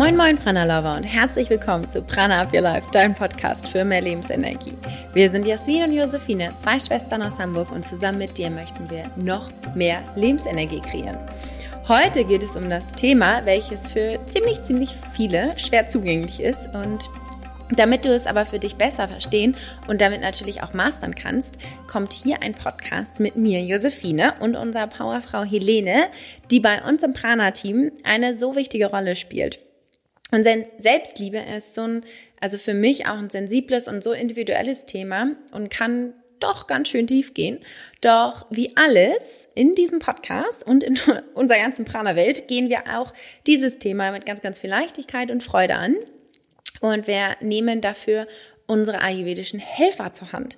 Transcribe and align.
Moin 0.00 0.16
Moin 0.16 0.38
Prana 0.38 0.64
Lover 0.64 0.96
und 0.96 1.02
herzlich 1.02 1.50
willkommen 1.50 1.90
zu 1.90 2.00
Prana 2.00 2.40
Up 2.40 2.54
Your 2.54 2.62
Life, 2.62 2.88
dein 2.90 3.14
Podcast 3.14 3.68
für 3.68 3.84
mehr 3.84 4.00
Lebensenergie. 4.00 4.72
Wir 5.12 5.28
sind 5.28 5.44
Jasmin 5.44 5.82
und 5.82 5.92
Josephine, 5.92 6.54
zwei 6.56 6.80
Schwestern 6.80 7.20
aus 7.20 7.38
Hamburg 7.38 7.70
und 7.70 7.84
zusammen 7.84 8.16
mit 8.16 8.38
dir 8.38 8.48
möchten 8.48 8.88
wir 8.88 9.10
noch 9.16 9.50
mehr 9.74 10.02
Lebensenergie 10.16 10.80
kreieren. 10.80 11.18
Heute 11.86 12.24
geht 12.24 12.42
es 12.42 12.56
um 12.56 12.70
das 12.70 12.90
Thema, 12.92 13.44
welches 13.44 13.88
für 13.88 14.18
ziemlich, 14.26 14.62
ziemlich 14.62 14.88
viele 15.12 15.52
schwer 15.58 15.86
zugänglich 15.86 16.40
ist 16.40 16.66
und 16.72 17.10
damit 17.76 18.06
du 18.06 18.08
es 18.08 18.26
aber 18.26 18.46
für 18.46 18.58
dich 18.58 18.76
besser 18.76 19.06
verstehen 19.06 19.54
und 19.86 20.00
damit 20.00 20.22
natürlich 20.22 20.62
auch 20.62 20.72
mastern 20.72 21.14
kannst, 21.14 21.58
kommt 21.86 22.14
hier 22.14 22.42
ein 22.42 22.54
Podcast 22.54 23.20
mit 23.20 23.36
mir, 23.36 23.62
Josephine, 23.62 24.32
und 24.40 24.56
unserer 24.56 24.86
Powerfrau 24.86 25.44
Helene, 25.44 26.06
die 26.50 26.60
bei 26.60 26.82
uns 26.82 27.02
im 27.02 27.12
Prana-Team 27.12 27.92
eine 28.02 28.34
so 28.34 28.56
wichtige 28.56 28.86
Rolle 28.86 29.14
spielt. 29.14 29.60
Und 30.30 30.44
Selbstliebe 30.44 31.38
ist 31.38 31.74
so 31.74 31.82
ein, 31.82 32.04
also 32.40 32.58
für 32.58 32.74
mich 32.74 33.06
auch 33.06 33.18
ein 33.18 33.30
sensibles 33.30 33.88
und 33.88 34.02
so 34.02 34.12
individuelles 34.12 34.86
Thema 34.86 35.32
und 35.52 35.70
kann 35.70 36.14
doch 36.40 36.66
ganz 36.66 36.88
schön 36.88 37.06
tief 37.06 37.34
gehen. 37.34 37.60
Doch 38.00 38.46
wie 38.50 38.76
alles 38.76 39.48
in 39.54 39.74
diesem 39.74 39.98
Podcast 39.98 40.66
und 40.66 40.82
in 40.82 40.98
unserer 41.34 41.58
ganzen 41.58 41.84
Prana-Welt 41.84 42.48
gehen 42.48 42.68
wir 42.68 42.98
auch 42.98 43.12
dieses 43.46 43.78
Thema 43.78 44.10
mit 44.12 44.26
ganz, 44.26 44.40
ganz 44.40 44.58
viel 44.58 44.70
Leichtigkeit 44.70 45.30
und 45.30 45.42
Freude 45.42 45.76
an. 45.76 45.96
Und 46.80 47.06
wir 47.06 47.36
nehmen 47.40 47.80
dafür 47.80 48.26
unsere 48.66 49.00
ayurvedischen 49.00 49.60
Helfer 49.60 50.12
zur 50.12 50.32
Hand. 50.32 50.56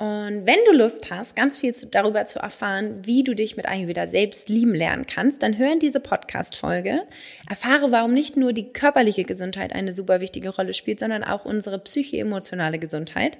Und 0.00 0.46
wenn 0.46 0.56
du 0.64 0.72
Lust 0.72 1.10
hast, 1.10 1.36
ganz 1.36 1.58
viel 1.58 1.74
zu, 1.74 1.86
darüber 1.86 2.24
zu 2.24 2.38
erfahren, 2.38 3.00
wie 3.02 3.22
du 3.22 3.34
dich 3.34 3.58
mit 3.58 3.68
Ayurveda 3.68 4.06
selbst 4.06 4.48
lieben 4.48 4.74
lernen 4.74 5.04
kannst, 5.06 5.42
dann 5.42 5.58
hör 5.58 5.74
in 5.74 5.78
diese 5.78 6.00
Podcast-Folge. 6.00 7.02
Erfahre, 7.46 7.92
warum 7.92 8.14
nicht 8.14 8.34
nur 8.34 8.54
die 8.54 8.72
körperliche 8.72 9.24
Gesundheit 9.24 9.74
eine 9.74 9.92
super 9.92 10.22
wichtige 10.22 10.48
Rolle 10.48 10.72
spielt, 10.72 11.00
sondern 11.00 11.22
auch 11.22 11.44
unsere 11.44 11.78
psycho-emotionale 11.78 12.78
Gesundheit. 12.78 13.36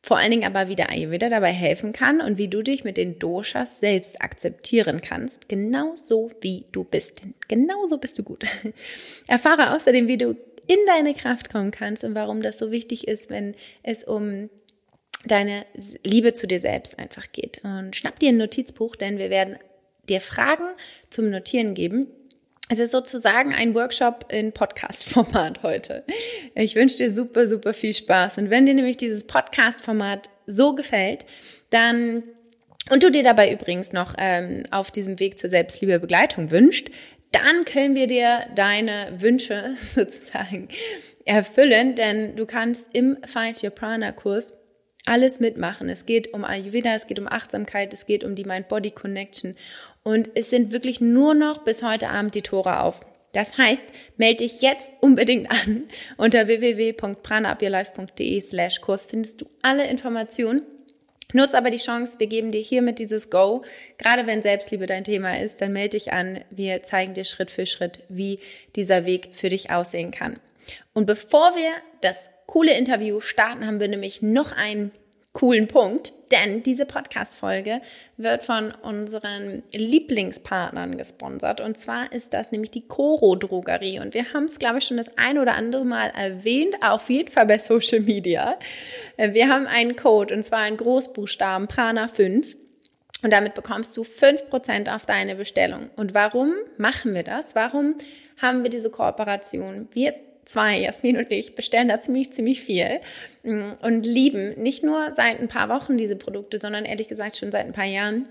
Vor 0.00 0.16
allen 0.16 0.30
Dingen 0.30 0.46
aber, 0.46 0.68
wie 0.68 0.76
der 0.76 0.92
Ayurveda 0.92 1.28
dabei 1.28 1.50
helfen 1.50 1.92
kann 1.92 2.20
und 2.20 2.38
wie 2.38 2.46
du 2.46 2.62
dich 2.62 2.84
mit 2.84 2.96
den 2.96 3.18
Doshas 3.18 3.80
selbst 3.80 4.22
akzeptieren 4.22 5.00
kannst. 5.00 5.48
Genauso 5.48 6.30
wie 6.40 6.66
du 6.70 6.84
bist. 6.84 7.22
Genauso 7.48 7.98
bist 7.98 8.16
du 8.16 8.22
gut. 8.22 8.44
Erfahre 9.26 9.74
außerdem, 9.74 10.06
wie 10.06 10.18
du 10.18 10.36
in 10.68 10.78
deine 10.86 11.14
Kraft 11.14 11.50
kommen 11.50 11.72
kannst 11.72 12.04
und 12.04 12.14
warum 12.14 12.42
das 12.42 12.60
so 12.60 12.70
wichtig 12.70 13.08
ist, 13.08 13.28
wenn 13.28 13.56
es 13.82 14.04
um 14.04 14.50
deine 15.24 15.66
Liebe 16.04 16.34
zu 16.34 16.46
dir 16.46 16.60
selbst 16.60 16.98
einfach 16.98 17.32
geht. 17.32 17.60
Und 17.64 17.96
schnapp 17.96 18.18
dir 18.18 18.30
ein 18.30 18.38
Notizbuch, 18.38 18.96
denn 18.96 19.18
wir 19.18 19.30
werden 19.30 19.58
dir 20.08 20.20
Fragen 20.20 20.68
zum 21.10 21.30
Notieren 21.30 21.74
geben. 21.74 22.06
Es 22.68 22.78
ist 22.78 22.92
sozusagen 22.92 23.52
ein 23.52 23.74
Workshop 23.74 24.26
in 24.32 24.52
Podcast-Format 24.52 25.62
heute. 25.62 26.04
Ich 26.54 26.76
wünsche 26.76 26.98
dir 26.98 27.12
super, 27.12 27.46
super 27.46 27.74
viel 27.74 27.94
Spaß. 27.94 28.38
Und 28.38 28.50
wenn 28.50 28.64
dir 28.64 28.74
nämlich 28.74 28.96
dieses 28.96 29.26
Podcast-Format 29.26 30.30
so 30.46 30.74
gefällt, 30.74 31.26
dann 31.70 32.22
und 32.90 33.02
du 33.02 33.10
dir 33.10 33.22
dabei 33.22 33.52
übrigens 33.52 33.92
noch 33.92 34.14
ähm, 34.18 34.62
auf 34.70 34.90
diesem 34.90 35.20
Weg 35.20 35.38
zur 35.38 35.50
Selbstliebe 35.50 36.00
Begleitung 36.00 36.50
wünscht, 36.50 36.90
dann 37.30 37.64
können 37.64 37.94
wir 37.94 38.06
dir 38.06 38.46
deine 38.54 39.14
Wünsche 39.18 39.74
sozusagen 39.94 40.68
erfüllen, 41.24 41.94
denn 41.94 42.36
du 42.36 42.46
kannst 42.46 42.86
im 42.92 43.18
Find 43.24 43.62
Your 43.62 43.70
Prana 43.70 44.12
Kurs 44.12 44.52
alles 45.06 45.40
mitmachen. 45.40 45.88
Es 45.88 46.06
geht 46.06 46.32
um 46.34 46.44
Ayurveda, 46.44 46.94
es 46.94 47.06
geht 47.06 47.18
um 47.18 47.26
Achtsamkeit, 47.26 47.92
es 47.92 48.06
geht 48.06 48.24
um 48.24 48.34
die 48.34 48.44
Mind-Body-Connection. 48.44 49.56
Und 50.02 50.30
es 50.34 50.50
sind 50.50 50.72
wirklich 50.72 51.00
nur 51.00 51.34
noch 51.34 51.64
bis 51.64 51.82
heute 51.82 52.08
Abend 52.08 52.34
die 52.34 52.42
Tore 52.42 52.80
auf. 52.80 53.00
Das 53.32 53.58
heißt, 53.58 53.82
melde 54.16 54.44
dich 54.44 54.60
jetzt 54.60 54.90
unbedingt 55.00 55.50
an. 55.50 55.84
Unter 56.16 56.46
www.pranaupyourlife.de 56.46 58.40
slash 58.40 58.80
Kurs 58.80 59.06
findest 59.06 59.40
du 59.40 59.46
alle 59.62 59.88
Informationen. 59.88 60.62
Nutz 61.32 61.54
aber 61.54 61.70
die 61.70 61.76
Chance, 61.76 62.14
wir 62.18 62.26
geben 62.26 62.50
dir 62.50 62.60
hiermit 62.60 62.98
dieses 62.98 63.30
Go. 63.30 63.62
Gerade 63.98 64.26
wenn 64.26 64.42
Selbstliebe 64.42 64.86
dein 64.86 65.04
Thema 65.04 65.38
ist, 65.40 65.60
dann 65.60 65.72
melde 65.72 65.96
dich 65.96 66.12
an. 66.12 66.40
Wir 66.50 66.82
zeigen 66.82 67.14
dir 67.14 67.24
Schritt 67.24 67.52
für 67.52 67.66
Schritt, 67.66 68.00
wie 68.08 68.40
dieser 68.74 69.06
Weg 69.06 69.28
für 69.32 69.48
dich 69.48 69.70
aussehen 69.70 70.10
kann. 70.10 70.40
Und 70.92 71.06
bevor 71.06 71.54
wir 71.54 71.70
das 72.00 72.28
coole 72.50 72.76
Interview 72.76 73.20
starten, 73.20 73.64
haben 73.64 73.78
wir 73.78 73.86
nämlich 73.86 74.22
noch 74.22 74.50
einen 74.50 74.90
coolen 75.32 75.68
Punkt, 75.68 76.12
denn 76.32 76.64
diese 76.64 76.84
Podcast-Folge 76.84 77.80
wird 78.16 78.42
von 78.42 78.72
unseren 78.72 79.62
Lieblingspartnern 79.72 80.98
gesponsert. 80.98 81.60
Und 81.60 81.78
zwar 81.78 82.10
ist 82.12 82.34
das 82.34 82.50
nämlich 82.50 82.72
die 82.72 82.88
Coro 82.88 83.36
Drogerie. 83.36 84.00
Und 84.00 84.14
wir 84.14 84.32
haben 84.32 84.46
es, 84.46 84.58
glaube 84.58 84.78
ich, 84.78 84.84
schon 84.84 84.96
das 84.96 85.16
ein 85.16 85.38
oder 85.38 85.54
andere 85.54 85.84
Mal 85.84 86.08
erwähnt, 86.08 86.74
auf 86.82 87.08
jeden 87.08 87.30
Fall 87.30 87.46
bei 87.46 87.58
Social 87.58 88.00
Media. 88.00 88.58
Wir 89.16 89.48
haben 89.48 89.68
einen 89.68 89.94
Code 89.94 90.34
und 90.34 90.42
zwar 90.42 90.66
in 90.66 90.76
Großbuchstaben 90.76 91.68
Prana 91.68 92.08
5. 92.08 92.56
Und 93.22 93.32
damit 93.32 93.54
bekommst 93.54 93.96
du 93.96 94.02
5% 94.02 94.92
auf 94.92 95.06
deine 95.06 95.36
Bestellung. 95.36 95.90
Und 95.94 96.14
warum 96.14 96.54
machen 96.78 97.14
wir 97.14 97.22
das? 97.22 97.54
Warum 97.54 97.94
haben 98.42 98.64
wir 98.64 98.70
diese 98.70 98.90
Kooperation? 98.90 99.86
Wir 99.92 100.14
zwei, 100.50 100.78
Jasmin 100.78 101.16
und 101.16 101.30
ich, 101.30 101.54
bestellen 101.54 101.88
da 101.88 102.00
ziemlich, 102.00 102.32
ziemlich 102.32 102.60
viel 102.60 103.00
mm, 103.42 103.72
und 103.82 104.04
lieben 104.04 104.60
nicht 104.60 104.82
nur 104.82 105.14
seit 105.14 105.40
ein 105.40 105.48
paar 105.48 105.68
Wochen 105.68 105.96
diese 105.96 106.16
Produkte, 106.16 106.58
sondern 106.58 106.84
ehrlich 106.84 107.08
gesagt 107.08 107.36
schon 107.36 107.52
seit 107.52 107.66
ein 107.66 107.72
paar 107.72 107.84
Jahren 107.84 108.26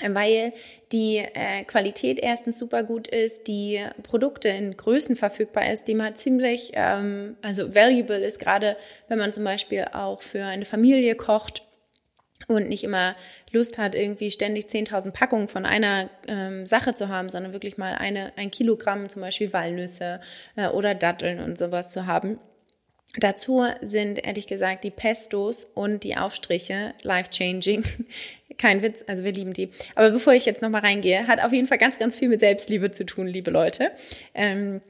weil 0.00 0.52
die 0.90 1.18
äh, 1.18 1.64
Qualität 1.64 2.18
erstens 2.18 2.58
super 2.58 2.82
gut 2.82 3.08
ist, 3.08 3.46
die 3.46 3.84
Produkte 4.02 4.48
in 4.48 4.76
Größen 4.76 5.16
verfügbar 5.16 5.70
ist, 5.70 5.86
die 5.86 5.94
man 5.94 6.16
ziemlich, 6.16 6.72
ähm, 6.74 7.36
also 7.42 7.74
valuable 7.74 8.18
ist, 8.18 8.40
gerade 8.40 8.76
wenn 9.08 9.18
man 9.18 9.32
zum 9.32 9.44
Beispiel 9.44 9.86
auch 9.92 10.22
für 10.22 10.44
eine 10.44 10.64
Familie 10.64 11.14
kocht 11.14 11.62
und 12.54 12.68
nicht 12.68 12.84
immer 12.84 13.16
Lust 13.50 13.78
hat, 13.78 13.94
irgendwie 13.94 14.30
ständig 14.30 14.66
10.000 14.66 15.12
Packungen 15.12 15.48
von 15.48 15.66
einer 15.66 16.10
ähm, 16.28 16.66
Sache 16.66 16.94
zu 16.94 17.08
haben, 17.08 17.28
sondern 17.28 17.52
wirklich 17.52 17.78
mal 17.78 17.94
eine, 17.94 18.32
ein 18.36 18.50
Kilogramm 18.50 19.08
zum 19.08 19.22
Beispiel 19.22 19.52
Walnüsse 19.52 20.20
äh, 20.56 20.68
oder 20.68 20.94
Datteln 20.94 21.40
und 21.40 21.58
sowas 21.58 21.90
zu 21.90 22.06
haben. 22.06 22.38
Dazu 23.18 23.66
sind 23.82 24.24
ehrlich 24.24 24.46
gesagt 24.46 24.84
die 24.84 24.90
Pestos 24.90 25.64
und 25.74 26.02
die 26.02 26.16
Aufstriche 26.16 26.94
life-changing. 27.02 27.84
Kein 28.58 28.82
Witz, 28.82 29.04
also 29.06 29.24
wir 29.24 29.32
lieben 29.32 29.52
die. 29.52 29.70
Aber 29.94 30.10
bevor 30.10 30.32
ich 30.32 30.46
jetzt 30.46 30.62
nochmal 30.62 30.80
reingehe, 30.80 31.26
hat 31.26 31.42
auf 31.42 31.52
jeden 31.52 31.66
Fall 31.66 31.78
ganz, 31.78 31.98
ganz 31.98 32.18
viel 32.18 32.28
mit 32.28 32.40
Selbstliebe 32.40 32.90
zu 32.90 33.04
tun, 33.04 33.26
liebe 33.26 33.50
Leute. 33.50 33.90
Ähm, 34.34 34.80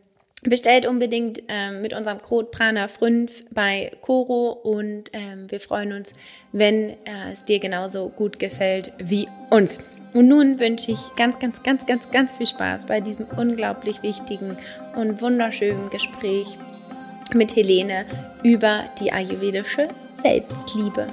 Bestellt 0.45 0.87
unbedingt 0.87 1.41
ähm, 1.49 1.83
mit 1.83 1.93
unserem 1.93 2.21
Code 2.21 2.49
Prana5 2.51 3.45
bei 3.53 3.93
Coro 4.01 4.51
und 4.51 5.05
ähm, 5.13 5.49
wir 5.49 5.61
freuen 5.61 5.93
uns, 5.93 6.13
wenn 6.51 6.91
äh, 6.91 7.31
es 7.33 7.45
dir 7.45 7.61
genauso 7.61 8.09
gut 8.09 8.41
gefällt 8.41 8.93
wie 8.99 9.29
uns. 9.51 9.79
Und 10.15 10.27
nun 10.27 10.59
wünsche 10.59 10.91
ich 10.91 10.99
ganz, 11.17 11.39
ganz, 11.39 11.63
ganz, 11.63 11.87
ganz, 11.87 12.11
ganz 12.11 12.33
viel 12.33 12.49
Spaß 12.49 12.87
bei 12.87 13.01
diesem 13.01 13.27
unglaublich 13.37 14.03
wichtigen 14.03 14.57
und 14.97 15.23
wunderschönen 15.23 15.91
Gespräch 15.91 16.59
mit 17.33 17.55
Helene 17.55 18.05
über 18.43 18.85
die 19.01 19.13
ayurvedische 19.13 19.89
Selbstliebe. 20.23 21.07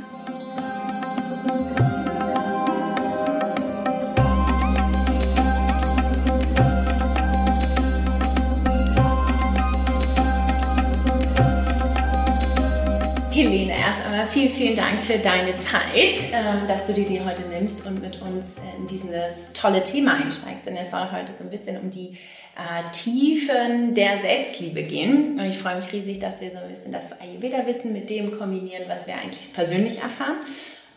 Helene, 13.39 13.71
erst 13.71 14.05
einmal 14.05 14.27
vielen, 14.27 14.51
vielen 14.51 14.75
Dank 14.75 14.99
für 14.99 15.17
deine 15.17 15.55
Zeit, 15.55 16.25
ähm, 16.33 16.67
dass 16.67 16.87
du 16.87 16.93
dir 16.93 17.05
die 17.05 17.21
heute 17.21 17.43
nimmst 17.43 17.85
und 17.85 18.01
mit 18.01 18.21
uns 18.21 18.55
in 18.77 18.85
dieses 18.85 19.53
tolle 19.53 19.81
Thema 19.81 20.15
einsteigst. 20.15 20.65
Denn 20.65 20.75
es 20.75 20.91
soll 20.91 21.09
heute 21.09 21.33
so 21.33 21.45
ein 21.45 21.49
bisschen 21.49 21.79
um 21.79 21.89
die 21.89 22.17
äh, 22.57 22.91
Tiefen 22.91 23.93
der 23.93 24.19
Selbstliebe 24.19 24.83
gehen. 24.83 25.39
Und 25.39 25.45
ich 25.45 25.57
freue 25.57 25.77
mich 25.77 25.89
riesig, 25.93 26.19
dass 26.19 26.41
wir 26.41 26.51
so 26.51 26.57
ein 26.57 26.69
bisschen 26.69 26.91
das 26.91 27.13
Ayurveda-Wissen 27.21 27.93
mit 27.93 28.09
dem 28.09 28.37
kombinieren, 28.37 28.83
was 28.89 29.07
wir 29.07 29.13
eigentlich 29.13 29.53
persönlich 29.53 30.01
erfahren. 30.01 30.39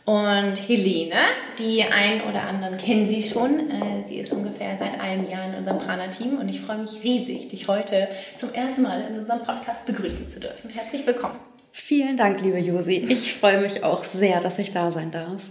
Und 0.04 0.56
Helene, 0.68 1.14
die 1.60 1.84
einen 1.84 2.22
oder 2.22 2.48
anderen 2.48 2.76
kennen 2.76 3.08
sie 3.08 3.22
schon. 3.22 3.70
Äh, 3.70 4.04
sie 4.04 4.16
ist 4.16 4.32
ungefähr 4.32 4.76
seit 4.76 5.00
einem 5.00 5.30
Jahr 5.30 5.44
in 5.44 5.54
unserem 5.54 5.78
Prana-Team 5.78 6.38
und 6.38 6.48
ich 6.48 6.60
freue 6.60 6.78
mich 6.78 7.04
riesig, 7.04 7.50
dich 7.50 7.68
heute 7.68 8.08
zum 8.36 8.52
ersten 8.52 8.82
Mal 8.82 9.00
in 9.08 9.20
unserem 9.20 9.44
Podcast 9.44 9.86
begrüßen 9.86 10.26
zu 10.26 10.40
dürfen. 10.40 10.70
Herzlich 10.70 11.06
willkommen. 11.06 11.51
Vielen 11.72 12.16
Dank, 12.16 12.40
liebe 12.42 12.58
Josi. 12.58 13.06
Ich 13.08 13.34
freue 13.34 13.60
mich 13.60 13.82
auch 13.82 14.04
sehr, 14.04 14.40
dass 14.40 14.58
ich 14.58 14.72
da 14.72 14.90
sein 14.90 15.10
darf. 15.10 15.42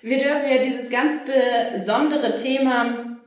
Wir 0.00 0.18
dürfen 0.18 0.48
ja 0.48 0.62
dieses 0.62 0.90
ganz 0.90 1.12
besondere 1.74 2.34
Thema 2.34 3.18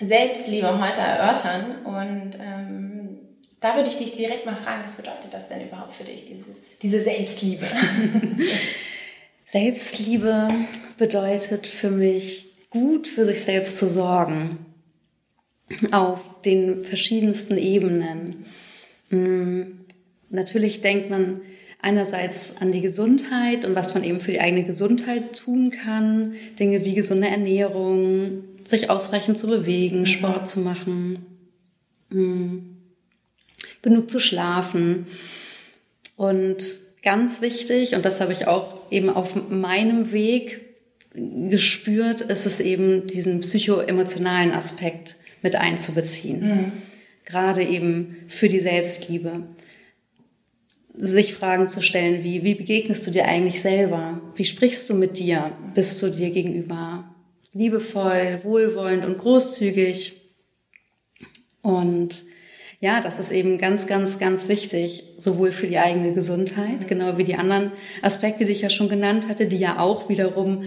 Selbstliebe 0.00 0.80
heute 0.80 1.00
erörtern. 1.00 1.84
Und 1.84 2.38
ähm, 2.40 3.18
da 3.60 3.74
würde 3.74 3.88
ich 3.88 3.96
dich 3.96 4.12
direkt 4.12 4.44
mal 4.44 4.56
fragen, 4.56 4.84
was 4.84 4.92
bedeutet 4.92 5.32
das 5.32 5.48
denn 5.48 5.66
überhaupt 5.66 5.92
für 5.92 6.04
dich, 6.04 6.26
dieses, 6.26 6.78
diese 6.82 7.00
Selbstliebe? 7.00 7.66
Selbstliebe 9.50 10.50
bedeutet 10.98 11.66
für 11.66 11.90
mich, 11.90 12.48
gut 12.68 13.08
für 13.08 13.24
sich 13.24 13.42
selbst 13.42 13.78
zu 13.78 13.88
sorgen. 13.88 14.58
auf 15.90 16.42
den 16.42 16.84
verschiedensten 16.84 17.58
Ebenen. 17.58 18.44
Mm, 19.10 19.85
natürlich 20.30 20.80
denkt 20.80 21.10
man 21.10 21.40
einerseits 21.80 22.60
an 22.60 22.72
die 22.72 22.80
Gesundheit 22.80 23.64
und 23.64 23.74
was 23.74 23.94
man 23.94 24.02
eben 24.02 24.20
für 24.20 24.32
die 24.32 24.40
eigene 24.40 24.64
Gesundheit 24.64 25.36
tun 25.36 25.70
kann. 25.70 26.34
Dinge 26.58 26.84
wie 26.84 26.94
gesunde 26.94 27.28
Ernährung, 27.28 28.44
sich 28.64 28.90
ausreichend 28.90 29.38
zu 29.38 29.46
bewegen, 29.46 30.00
mhm. 30.00 30.06
Sport 30.06 30.48
zu 30.48 30.60
machen, 30.60 31.24
mm, 32.10 32.58
genug 33.82 34.10
zu 34.10 34.20
schlafen. 34.20 35.06
Und 36.16 36.76
ganz 37.02 37.40
wichtig, 37.40 37.94
und 37.94 38.04
das 38.04 38.20
habe 38.20 38.32
ich 38.32 38.48
auch 38.48 38.90
eben 38.90 39.10
auf 39.10 39.34
meinem 39.50 40.12
Weg 40.12 40.60
gespürt, 41.14 42.20
ist 42.20 42.46
es 42.46 42.60
eben 42.60 43.06
diesen 43.06 43.40
psychoemotionalen 43.40 44.52
Aspekt 44.52 45.16
mit 45.42 45.54
einzubeziehen. 45.54 46.40
Mhm. 46.40 46.72
Gerade 47.24 47.62
eben 47.62 48.16
für 48.28 48.48
die 48.48 48.60
Selbstliebe 48.60 49.42
sich 50.98 51.34
Fragen 51.34 51.68
zu 51.68 51.82
stellen 51.82 52.24
wie, 52.24 52.42
wie 52.42 52.54
begegnest 52.54 53.06
du 53.06 53.10
dir 53.10 53.26
eigentlich 53.26 53.60
selber? 53.60 54.20
Wie 54.34 54.44
sprichst 54.44 54.88
du 54.88 54.94
mit 54.94 55.18
dir? 55.18 55.52
Bist 55.74 56.02
du 56.02 56.10
dir 56.10 56.30
gegenüber 56.30 57.04
liebevoll, 57.52 58.40
wohlwollend 58.42 59.04
und 59.04 59.18
großzügig? 59.18 60.14
Und 61.62 62.24
ja, 62.80 63.00
das 63.00 63.18
ist 63.18 63.32
eben 63.32 63.58
ganz, 63.58 63.86
ganz, 63.86 64.18
ganz 64.18 64.48
wichtig, 64.48 65.04
sowohl 65.18 65.52
für 65.52 65.66
die 65.66 65.78
eigene 65.78 66.12
Gesundheit, 66.12 66.86
genau 66.88 67.16
wie 67.16 67.24
die 67.24 67.36
anderen 67.36 67.72
Aspekte, 68.02 68.44
die 68.44 68.52
ich 68.52 68.62
ja 68.62 68.70
schon 68.70 68.88
genannt 68.88 69.28
hatte, 69.28 69.46
die 69.46 69.56
ja 69.58 69.78
auch 69.78 70.08
wiederum 70.08 70.64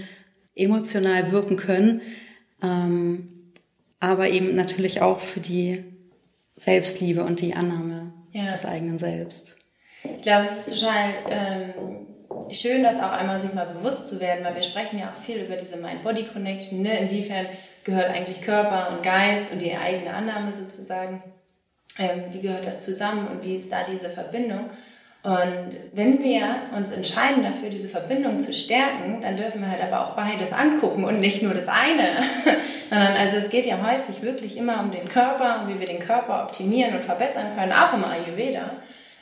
emotional 0.55 1.31
wirken 1.31 1.55
können, 1.55 2.01
ähm, 2.61 3.29
aber 3.99 4.29
eben 4.29 4.55
natürlich 4.55 5.01
auch 5.01 5.19
für 5.19 5.39
die 5.39 5.83
Selbstliebe 6.57 7.23
und 7.23 7.39
die 7.39 7.53
Annahme 7.53 8.11
ja. 8.33 8.51
des 8.51 8.65
eigenen 8.65 8.97
Selbst. 8.97 9.58
Ich 10.03 10.21
glaube, 10.21 10.45
es 10.45 10.67
ist 10.67 10.79
total 10.79 11.13
ähm, 11.29 11.73
schön, 12.51 12.83
das 12.83 12.95
auch 12.97 13.11
einmal 13.11 13.39
sich 13.39 13.53
mal 13.53 13.65
bewusst 13.65 14.09
zu 14.09 14.19
werden, 14.19 14.43
weil 14.45 14.55
wir 14.55 14.61
sprechen 14.61 14.99
ja 14.99 15.09
auch 15.11 15.17
viel 15.17 15.37
über 15.37 15.55
diese 15.55 15.77
Mind-Body-Connection. 15.77 16.81
Ne? 16.81 16.99
Inwiefern 16.99 17.47
gehört 17.83 18.09
eigentlich 18.09 18.41
Körper 18.41 18.89
und 18.91 19.03
Geist 19.03 19.51
und 19.51 19.61
die 19.61 19.75
eigene 19.75 20.13
Annahme 20.13 20.53
sozusagen? 20.53 21.23
Ähm, 21.97 22.23
wie 22.31 22.39
gehört 22.39 22.65
das 22.65 22.85
zusammen 22.85 23.27
und 23.27 23.43
wie 23.43 23.55
ist 23.55 23.71
da 23.71 23.83
diese 23.83 24.09
Verbindung? 24.09 24.69
Und 25.21 25.75
wenn 25.91 26.23
wir 26.23 26.61
uns 26.77 26.91
entscheiden 26.91 27.43
dafür, 27.43 27.69
diese 27.69 27.89
Verbindung 27.89 28.39
zu 28.39 28.53
stärken, 28.53 29.19
dann 29.21 29.35
dürfen 29.35 29.59
wir 29.59 29.69
halt 29.69 29.83
aber 29.83 30.05
auch 30.07 30.15
beides 30.15 30.53
angucken 30.53 31.03
und 31.03 31.19
nicht 31.19 31.43
nur 31.43 31.53
das 31.53 31.67
eine. 31.67 32.21
Sondern 32.89 33.13
also 33.17 33.35
es 33.35 33.49
geht 33.49 33.65
ja 33.65 33.85
häufig 33.85 34.21
wirklich 34.21 34.55
immer 34.55 34.79
um 34.79 34.91
den 34.91 35.09
Körper 35.09 35.61
und 35.61 35.73
wie 35.73 35.79
wir 35.79 35.87
den 35.87 35.99
Körper 35.99 36.45
optimieren 36.45 36.95
und 36.95 37.03
verbessern 37.03 37.47
können, 37.57 37.73
auch 37.73 37.93
im 37.93 38.05
Ayurveda 38.05 38.71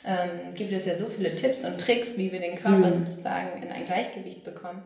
ähm, 0.08 0.54
gibt 0.54 0.72
es 0.72 0.86
ja 0.86 0.94
so 0.94 1.06
viele 1.06 1.34
Tipps 1.34 1.66
und 1.66 1.78
Tricks, 1.78 2.16
wie 2.16 2.32
wir 2.32 2.40
den 2.40 2.56
Körper 2.56 2.88
mhm. 2.88 3.06
sozusagen 3.06 3.62
in 3.62 3.70
ein 3.70 3.84
Gleichgewicht 3.84 4.42
bekommen. 4.42 4.82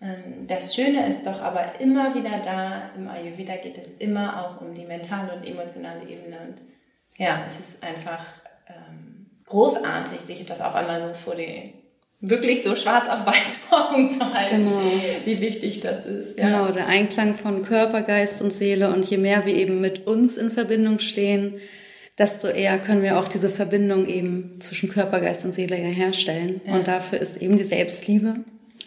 Ähm, 0.00 0.46
das 0.46 0.76
Schöne 0.76 1.08
ist 1.08 1.26
doch 1.26 1.40
aber 1.40 1.80
immer 1.80 2.14
wieder 2.14 2.38
da, 2.38 2.90
im 2.96 3.08
Ayurveda 3.08 3.56
geht 3.56 3.76
es 3.76 3.90
immer 3.98 4.44
auch 4.46 4.60
um 4.60 4.72
die 4.74 4.84
mentale 4.84 5.34
und 5.34 5.44
emotionale 5.44 6.02
Ebene. 6.08 6.38
Und 6.48 6.62
ja, 7.18 7.42
es 7.46 7.58
ist 7.58 7.82
einfach 7.82 8.24
ähm, 8.68 9.26
großartig, 9.46 10.20
sich 10.20 10.46
das 10.46 10.60
auch 10.60 10.76
einmal 10.76 11.00
so 11.00 11.12
vor 11.14 11.34
die 11.34 11.74
wirklich 12.20 12.62
so 12.62 12.76
schwarz 12.76 13.08
auf 13.08 13.26
weiß 13.26 13.56
vor 13.68 13.90
Augen 13.90 14.08
zu 14.08 14.20
halten, 14.32 14.66
genau. 14.66 14.82
wie 15.24 15.40
wichtig 15.40 15.80
das 15.80 16.06
ist. 16.06 16.38
Ja. 16.38 16.44
Genau, 16.44 16.70
der 16.70 16.86
Einklang 16.86 17.34
von 17.34 17.64
Körper, 17.64 18.02
Geist 18.02 18.40
und 18.40 18.52
Seele 18.52 18.92
und 18.92 19.04
je 19.04 19.16
mehr 19.16 19.46
wir 19.46 19.54
eben 19.54 19.80
mit 19.80 20.06
uns 20.06 20.36
in 20.36 20.50
Verbindung 20.50 21.00
stehen, 21.00 21.60
desto 22.20 22.48
eher 22.48 22.78
können 22.78 23.02
wir 23.02 23.18
auch 23.18 23.26
diese 23.26 23.48
Verbindung 23.48 24.06
eben 24.06 24.60
zwischen 24.60 24.90
Körper, 24.90 25.20
Geist 25.20 25.44
und 25.46 25.54
Seele 25.54 25.74
herstellen. 25.74 26.60
Ja. 26.66 26.74
Und 26.74 26.86
dafür 26.86 27.18
ist 27.18 27.38
eben 27.38 27.56
die 27.56 27.64
Selbstliebe 27.64 28.36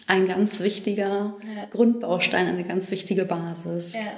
ein 0.06 0.28
ganz 0.28 0.60
wichtiger 0.60 1.34
ja. 1.42 1.66
Grundbaustein, 1.70 2.46
eine 2.46 2.62
ganz 2.62 2.92
wichtige 2.92 3.24
Basis. 3.24 3.94
Ja. 3.94 4.12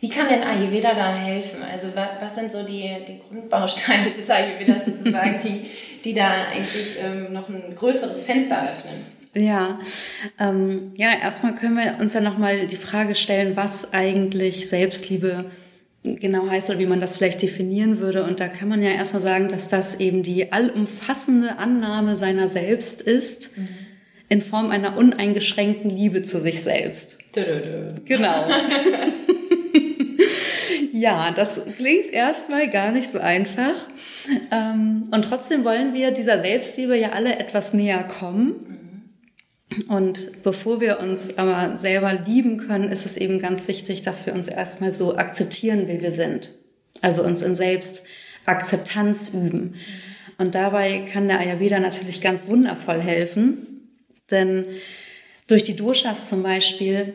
Wie 0.00 0.10
kann 0.10 0.28
denn 0.28 0.42
Ayurveda 0.42 0.94
da 0.94 1.14
helfen? 1.14 1.62
Also 1.62 1.88
was, 1.94 2.34
sind 2.34 2.50
so 2.50 2.62
die, 2.62 2.90
die 3.08 3.20
Grundbausteine 3.26 4.04
des 4.04 4.28
Ayurvedas 4.28 4.84
sozusagen, 4.84 5.38
die, 5.42 5.66
die 6.04 6.12
da 6.12 6.48
eigentlich 6.52 6.96
ähm, 7.00 7.32
noch 7.32 7.48
ein 7.48 7.74
größeres 7.74 8.24
Fenster 8.24 8.70
öffnen? 8.70 8.96
Ja, 9.34 9.80
ähm, 10.38 10.92
ja, 10.96 11.12
erstmal 11.22 11.54
können 11.54 11.76
wir 11.76 11.96
uns 12.00 12.12
ja 12.12 12.20
nochmal 12.20 12.66
die 12.66 12.76
Frage 12.76 13.14
stellen, 13.14 13.56
was 13.56 13.94
eigentlich 13.94 14.68
Selbstliebe 14.68 15.46
genau 16.02 16.48
heißt 16.48 16.70
oder 16.70 16.78
wie 16.78 16.86
man 16.86 17.00
das 17.00 17.16
vielleicht 17.16 17.42
definieren 17.42 17.98
würde. 17.98 18.24
Und 18.24 18.40
da 18.40 18.48
kann 18.48 18.68
man 18.68 18.82
ja 18.82 18.90
erstmal 18.90 19.22
sagen, 19.22 19.48
dass 19.48 19.68
das 19.68 20.00
eben 20.00 20.22
die 20.22 20.52
allumfassende 20.52 21.58
Annahme 21.58 22.16
seiner 22.16 22.48
selbst 22.48 23.00
ist, 23.00 23.56
mhm. 23.56 23.68
in 24.28 24.40
Form 24.40 24.70
einer 24.70 24.96
uneingeschränkten 24.96 25.90
Liebe 25.90 26.22
zu 26.22 26.40
sich 26.40 26.62
selbst. 26.62 27.18
Dö, 27.36 27.44
dö, 27.44 27.60
dö. 27.60 27.88
Genau. 28.04 28.46
ja, 30.92 31.32
das 31.34 31.60
klingt 31.76 32.10
erstmal 32.12 32.68
gar 32.68 32.92
nicht 32.92 33.08
so 33.10 33.18
einfach. 33.18 33.74
Ähm, 34.50 35.08
und 35.10 35.24
trotzdem 35.24 35.64
wollen 35.64 35.94
wir 35.94 36.10
dieser 36.10 36.40
Selbstliebe 36.40 36.96
ja 36.96 37.10
alle 37.10 37.38
etwas 37.38 37.74
näher 37.74 38.02
kommen. 38.02 38.81
Und 39.88 40.42
bevor 40.42 40.80
wir 40.80 41.00
uns 41.00 41.38
aber 41.38 41.78
selber 41.78 42.12
lieben 42.12 42.58
können, 42.58 42.90
ist 42.90 43.06
es 43.06 43.16
eben 43.16 43.38
ganz 43.38 43.68
wichtig, 43.68 44.02
dass 44.02 44.26
wir 44.26 44.34
uns 44.34 44.48
erstmal 44.48 44.92
so 44.92 45.16
akzeptieren, 45.16 45.88
wie 45.88 46.00
wir 46.00 46.12
sind. 46.12 46.52
Also 47.00 47.22
uns 47.22 47.42
in 47.42 47.54
Selbstakzeptanz 47.54 49.30
üben. 49.30 49.74
Und 50.38 50.54
dabei 50.54 51.04
kann 51.12 51.28
der 51.28 51.38
Ayurveda 51.38 51.78
natürlich 51.78 52.20
ganz 52.20 52.48
wundervoll 52.48 53.00
helfen, 53.00 53.88
denn 54.30 54.66
durch 55.46 55.62
die 55.62 55.76
Doshas 55.76 56.28
zum 56.28 56.42
Beispiel 56.42 57.14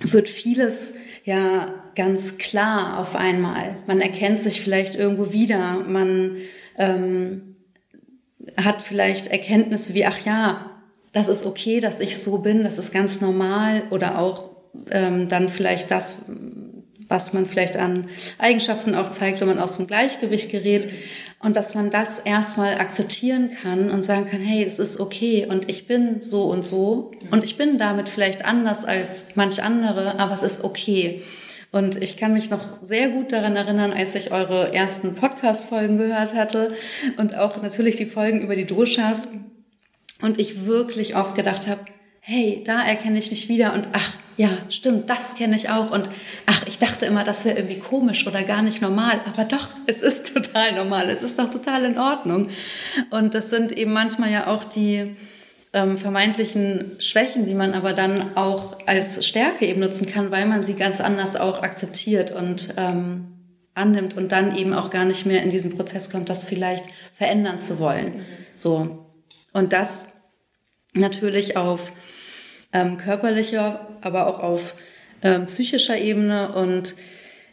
wird 0.00 0.28
vieles 0.28 0.94
ja 1.24 1.74
ganz 1.94 2.38
klar 2.38 2.98
auf 3.00 3.16
einmal. 3.16 3.76
Man 3.86 4.00
erkennt 4.00 4.40
sich 4.40 4.60
vielleicht 4.60 4.94
irgendwo 4.94 5.32
wieder, 5.32 5.80
man 5.80 6.36
ähm, 6.78 7.56
hat 8.56 8.82
vielleicht 8.82 9.28
Erkenntnisse 9.28 9.94
wie, 9.94 10.06
ach 10.06 10.24
ja, 10.24 10.75
das 11.16 11.28
ist 11.28 11.46
okay, 11.46 11.80
dass 11.80 11.98
ich 11.98 12.18
so 12.18 12.38
bin, 12.38 12.62
das 12.62 12.76
ist 12.76 12.92
ganz 12.92 13.22
normal 13.22 13.84
oder 13.88 14.18
auch 14.18 14.50
ähm, 14.90 15.30
dann 15.30 15.48
vielleicht 15.48 15.90
das, 15.90 16.26
was 17.08 17.32
man 17.32 17.46
vielleicht 17.46 17.76
an 17.76 18.10
Eigenschaften 18.36 18.94
auch 18.94 19.10
zeigt, 19.10 19.40
wenn 19.40 19.48
man 19.48 19.58
aus 19.58 19.78
dem 19.78 19.86
Gleichgewicht 19.86 20.50
gerät 20.50 20.90
und 21.40 21.56
dass 21.56 21.74
man 21.74 21.90
das 21.90 22.18
erstmal 22.18 22.78
akzeptieren 22.78 23.50
kann 23.62 23.90
und 23.90 24.02
sagen 24.02 24.26
kann, 24.28 24.42
hey, 24.42 24.62
es 24.62 24.78
ist 24.78 25.00
okay 25.00 25.46
und 25.48 25.70
ich 25.70 25.86
bin 25.86 26.20
so 26.20 26.50
und 26.50 26.66
so 26.66 27.12
und 27.30 27.44
ich 27.44 27.56
bin 27.56 27.78
damit 27.78 28.10
vielleicht 28.10 28.44
anders 28.44 28.84
als 28.84 29.36
manch 29.36 29.62
andere, 29.62 30.18
aber 30.18 30.34
es 30.34 30.42
ist 30.42 30.64
okay. 30.64 31.22
Und 31.72 32.02
ich 32.02 32.18
kann 32.18 32.34
mich 32.34 32.50
noch 32.50 32.82
sehr 32.82 33.08
gut 33.08 33.32
daran 33.32 33.56
erinnern, 33.56 33.92
als 33.92 34.14
ich 34.14 34.32
eure 34.32 34.74
ersten 34.74 35.14
Podcast-Folgen 35.14 35.96
gehört 35.96 36.34
hatte 36.34 36.74
und 37.16 37.36
auch 37.36 37.62
natürlich 37.62 37.96
die 37.96 38.06
Folgen 38.06 38.42
über 38.42 38.54
die 38.54 38.66
Doshas 38.66 39.28
und 40.22 40.40
ich 40.40 40.66
wirklich 40.66 41.16
oft 41.16 41.34
gedacht 41.34 41.66
habe, 41.66 41.80
hey, 42.20 42.62
da 42.64 42.84
erkenne 42.84 43.18
ich 43.18 43.30
mich 43.30 43.48
wieder 43.48 43.72
und 43.72 43.86
ach, 43.92 44.14
ja, 44.36 44.50
stimmt, 44.68 45.08
das 45.08 45.36
kenne 45.36 45.54
ich 45.54 45.70
auch 45.70 45.92
und 45.92 46.10
ach, 46.44 46.66
ich 46.66 46.78
dachte 46.78 47.06
immer, 47.06 47.22
das 47.22 47.44
wäre 47.44 47.56
irgendwie 47.56 47.78
komisch 47.78 48.26
oder 48.26 48.42
gar 48.42 48.62
nicht 48.62 48.82
normal, 48.82 49.20
aber 49.26 49.44
doch, 49.44 49.68
es 49.86 50.02
ist 50.02 50.34
total 50.34 50.74
normal, 50.74 51.08
es 51.08 51.22
ist 51.22 51.38
doch 51.38 51.50
total 51.50 51.84
in 51.84 51.98
Ordnung. 51.98 52.48
Und 53.10 53.34
das 53.34 53.50
sind 53.50 53.72
eben 53.72 53.92
manchmal 53.92 54.32
ja 54.32 54.48
auch 54.48 54.64
die 54.64 55.16
ähm, 55.72 55.96
vermeintlichen 55.96 56.96
Schwächen, 56.98 57.46
die 57.46 57.54
man 57.54 57.74
aber 57.74 57.92
dann 57.92 58.36
auch 58.36 58.78
als 58.86 59.24
Stärke 59.24 59.64
eben 59.66 59.80
nutzen 59.80 60.08
kann, 60.08 60.30
weil 60.30 60.46
man 60.46 60.64
sie 60.64 60.74
ganz 60.74 61.00
anders 61.00 61.36
auch 61.36 61.62
akzeptiert 61.62 62.32
und 62.32 62.74
ähm, 62.76 63.28
annimmt 63.74 64.16
und 64.16 64.32
dann 64.32 64.56
eben 64.56 64.72
auch 64.74 64.90
gar 64.90 65.04
nicht 65.04 65.26
mehr 65.26 65.42
in 65.42 65.50
diesen 65.50 65.76
Prozess 65.76 66.10
kommt, 66.10 66.28
das 66.28 66.44
vielleicht 66.44 66.86
verändern 67.12 67.60
zu 67.60 67.78
wollen. 67.78 68.24
So, 68.54 69.05
und 69.56 69.72
das 69.72 70.04
natürlich 70.92 71.56
auf 71.56 71.90
ähm, 72.74 72.98
körperlicher, 72.98 73.88
aber 74.02 74.26
auch 74.26 74.40
auf 74.40 74.74
ähm, 75.22 75.46
psychischer 75.46 75.96
Ebene. 75.96 76.52
Und 76.52 76.94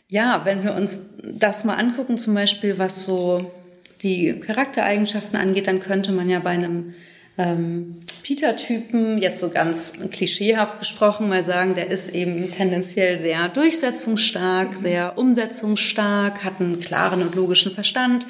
ja, 0.09 0.41
wenn 0.43 0.65
wir 0.65 0.75
uns 0.75 1.13
das 1.23 1.63
mal 1.63 1.75
angucken, 1.75 2.17
zum 2.17 2.33
Beispiel 2.33 2.77
was 2.77 3.05
so 3.05 3.53
die 4.01 4.37
Charaktereigenschaften 4.37 5.39
angeht, 5.39 5.67
dann 5.67 5.79
könnte 5.79 6.11
man 6.11 6.29
ja 6.29 6.39
bei 6.39 6.49
einem 6.49 6.93
ähm, 7.37 8.01
Peter-Typen, 8.21 9.17
jetzt 9.17 9.39
so 9.39 9.49
ganz 9.49 9.97
klischeehaft 10.11 10.79
gesprochen, 10.79 11.29
mal 11.29 11.45
sagen, 11.45 11.73
der 11.73 11.87
ist 11.87 12.13
eben 12.13 12.51
tendenziell 12.51 13.17
sehr 13.17 13.47
durchsetzungsstark, 13.47 14.75
sehr 14.75 15.17
umsetzungsstark, 15.17 16.43
hat 16.43 16.59
einen 16.59 16.81
klaren 16.81 17.21
und 17.21 17.33
logischen 17.33 17.71
Verstand 17.71 18.27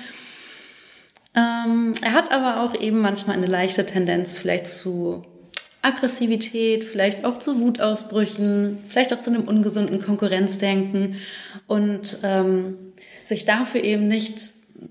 ähm, 1.63 1.93
er 2.01 2.13
hat 2.13 2.31
aber 2.31 2.61
auch 2.61 2.79
eben 2.79 2.99
manchmal 2.99 3.37
eine 3.37 3.47
leichte 3.47 3.85
Tendenz 3.85 4.39
vielleicht 4.39 4.67
zu 4.67 5.23
Aggressivität, 5.81 6.83
vielleicht 6.83 7.25
auch 7.25 7.39
zu 7.39 7.59
Wutausbrüchen, 7.59 8.79
vielleicht 8.87 9.13
auch 9.13 9.19
zu 9.19 9.31
einem 9.31 9.43
ungesunden 9.43 10.01
Konkurrenzdenken. 10.01 11.17
Und 11.67 12.19
ähm, 12.23 12.75
sich 13.23 13.45
dafür 13.45 13.83
eben 13.83 14.07
nicht 14.07 14.37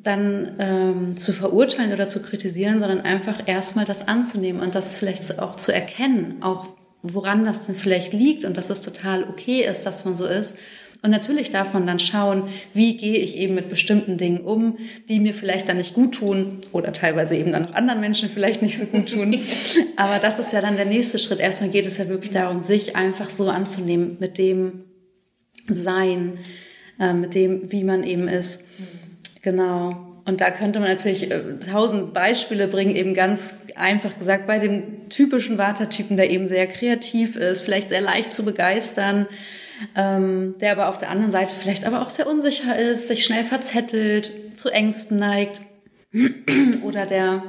dann 0.03 0.57
ähm, 0.59 1.19
zu 1.19 1.33
verurteilen 1.33 1.93
oder 1.93 2.07
zu 2.07 2.23
kritisieren, 2.23 2.79
sondern 2.79 3.03
einfach 3.03 3.47
erstmal 3.47 3.85
das 3.85 4.09
anzunehmen 4.09 4.63
und 4.63 4.75
das 4.75 4.97
vielleicht 4.97 5.39
auch 5.39 5.57
zu 5.57 5.73
erkennen, 5.73 6.37
auch 6.41 6.67
woran 7.03 7.45
das 7.45 7.67
denn 7.67 7.75
vielleicht 7.75 8.13
liegt 8.13 8.45
und 8.45 8.57
dass 8.57 8.71
es 8.71 8.81
total 8.81 9.25
okay 9.25 9.63
ist, 9.65 9.85
dass 9.85 10.05
man 10.05 10.17
so 10.17 10.27
ist 10.27 10.59
und 11.03 11.11
natürlich 11.11 11.51
darf 11.51 11.75
man 11.75 11.85
dann 11.85 11.99
schauen, 11.99 12.45
wie 12.73 12.97
gehe 12.97 13.19
ich 13.19 13.37
eben 13.37 13.57
mit 13.57 13.69
bestimmten 13.69 14.19
Dingen 14.19 14.41
um, 14.41 14.79
die 15.09 15.19
mir 15.19 15.35
vielleicht 15.35 15.69
dann 15.69 15.79
nicht 15.79 15.95
gut 15.95 16.15
tun 16.15 16.61
oder 16.71 16.93
teilweise 16.93 17.35
eben 17.35 17.51
dann 17.51 17.67
auch 17.67 17.75
anderen 17.75 18.01
Menschen 18.01 18.29
vielleicht 18.29 18.63
nicht 18.63 18.79
so 18.79 18.87
gut 18.87 19.11
tun. 19.11 19.37
Aber 19.97 20.21
das 20.21 20.39
ist 20.39 20.53
ja 20.53 20.61
dann 20.61 20.77
der 20.77 20.85
nächste 20.85 21.19
Schritt. 21.19 21.41
Erstmal 21.41 21.71
geht 21.71 21.87
es 21.87 21.99
ja 21.99 22.09
wirklich 22.09 22.31
darum, 22.31 22.61
sich 22.61 22.95
einfach 22.95 23.31
so 23.31 23.51
anzunehmen 23.51 24.17
mit 24.21 24.39
dem 24.39 24.85
Sein, 25.69 26.39
äh, 27.01 27.13
mit 27.15 27.35
dem, 27.35 27.73
wie 27.73 27.83
man 27.83 28.05
eben 28.05 28.29
ist. 28.29 28.69
Genau. 29.43 30.09
Und 30.25 30.41
da 30.41 30.53
könnte 30.53 30.79
man 30.79 30.89
natürlich 30.89 31.33
äh, 31.33 31.59
tausend 31.69 32.15
Beispiele 32.15 32.69
bringen, 32.69 32.95
eben 32.95 33.13
ganz 33.13 33.67
einfach 33.75 34.17
gesagt, 34.17 34.47
bei 34.47 34.61
dem 34.61 35.09
typischen 35.09 35.59
Watertypen, 35.59 36.17
der 36.17 36.31
eben 36.31 36.47
sehr 36.47 36.69
kreativ 36.69 37.35
ist, 37.35 37.63
vielleicht 37.63 37.89
sehr 37.89 38.03
leicht 38.03 38.33
zu 38.33 38.45
begeistern, 38.45 39.27
ähm, 39.97 40.55
der 40.61 40.73
aber 40.73 40.89
auf 40.89 40.99
der 40.99 41.11
anderen 41.11 41.31
Seite 41.31 41.55
vielleicht 41.55 41.85
aber 41.85 42.03
auch 42.03 42.11
sehr 42.11 42.27
unsicher 42.27 42.79
ist, 42.79 43.09
sich 43.09 43.25
schnell 43.25 43.45
verzettelt, 43.45 44.31
zu 44.57 44.71
Ängsten 44.71 45.19
neigt. 45.19 45.61
Oder 46.83 47.07
der 47.07 47.43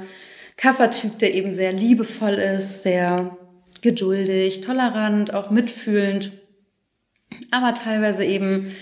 Kaffertyp, 0.58 1.20
der 1.20 1.34
eben 1.34 1.52
sehr 1.52 1.74
liebevoll 1.74 2.34
ist, 2.34 2.84
sehr 2.84 3.38
geduldig, 3.82 4.62
tolerant, 4.62 5.34
auch 5.34 5.52
mitfühlend, 5.52 6.32
aber 7.52 7.74
teilweise 7.74 8.24
eben 8.24 8.74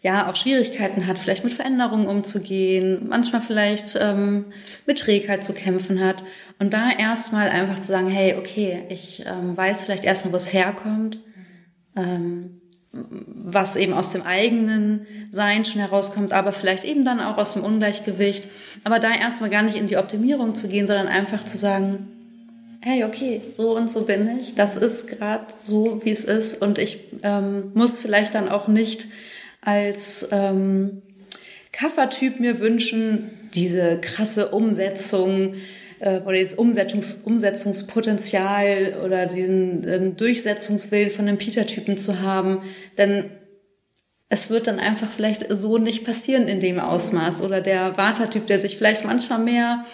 ja 0.00 0.30
auch 0.30 0.36
Schwierigkeiten 0.36 1.06
hat, 1.06 1.18
vielleicht 1.18 1.44
mit 1.44 1.52
Veränderungen 1.52 2.06
umzugehen, 2.06 3.06
manchmal 3.08 3.40
vielleicht 3.40 3.98
ähm, 4.00 4.46
mit 4.86 4.98
Trägheit 4.98 5.44
zu 5.44 5.52
kämpfen 5.52 6.00
hat. 6.00 6.22
Und 6.58 6.72
da 6.72 6.90
erstmal 6.90 7.48
einfach 7.48 7.80
zu 7.80 7.92
sagen, 7.92 8.08
hey, 8.08 8.36
okay, 8.36 8.84
ich 8.90 9.24
ähm, 9.26 9.56
weiß 9.56 9.84
vielleicht 9.84 10.04
erstmal, 10.04 10.32
wo 10.32 10.36
es 10.36 10.52
herkommt. 10.52 11.18
Ähm, 11.96 12.57
was 13.08 13.76
eben 13.76 13.92
aus 13.92 14.12
dem 14.12 14.22
eigenen 14.22 15.06
Sein 15.30 15.64
schon 15.64 15.80
herauskommt, 15.80 16.32
aber 16.32 16.52
vielleicht 16.52 16.84
eben 16.84 17.04
dann 17.04 17.20
auch 17.20 17.38
aus 17.38 17.54
dem 17.54 17.64
Ungleichgewicht. 17.64 18.48
Aber 18.84 18.98
da 18.98 19.12
erstmal 19.14 19.50
gar 19.50 19.62
nicht 19.62 19.76
in 19.76 19.86
die 19.86 19.96
Optimierung 19.96 20.54
zu 20.54 20.68
gehen, 20.68 20.86
sondern 20.86 21.08
einfach 21.08 21.44
zu 21.44 21.56
sagen, 21.56 22.08
hey, 22.80 23.04
okay, 23.04 23.42
so 23.50 23.76
und 23.76 23.90
so 23.90 24.04
bin 24.04 24.38
ich. 24.38 24.54
Das 24.54 24.76
ist 24.76 25.08
gerade 25.08 25.46
so, 25.62 26.00
wie 26.04 26.10
es 26.10 26.24
ist. 26.24 26.62
Und 26.62 26.78
ich 26.78 27.00
ähm, 27.22 27.72
muss 27.74 27.98
vielleicht 27.98 28.34
dann 28.34 28.48
auch 28.48 28.68
nicht 28.68 29.08
als 29.60 30.28
ähm, 30.30 31.02
Kaffertyp 31.72 32.40
mir 32.40 32.60
wünschen, 32.60 33.30
diese 33.54 33.98
krasse 34.00 34.48
Umsetzung, 34.48 35.54
äh, 36.00 36.20
oder 36.20 36.34
dieses 36.34 36.54
Umsetzungs 36.54 37.22
Umsetzungspotenzial 37.24 38.96
oder 39.04 39.26
diesen 39.26 39.86
ähm, 39.88 40.16
Durchsetzungswillen 40.16 41.10
von 41.10 41.28
einem 41.28 41.38
Peter-Typen 41.38 41.96
zu 41.96 42.20
haben. 42.20 42.62
Denn 42.96 43.30
es 44.28 44.50
wird 44.50 44.66
dann 44.66 44.78
einfach 44.78 45.10
vielleicht 45.10 45.46
so 45.50 45.78
nicht 45.78 46.04
passieren 46.04 46.48
in 46.48 46.60
dem 46.60 46.78
Ausmaß. 46.78 47.42
Oder 47.42 47.60
der 47.60 47.96
Vata-Typ, 47.96 48.46
der 48.46 48.58
sich 48.58 48.76
vielleicht 48.76 49.04
manchmal 49.04 49.38
mehr 49.38 49.84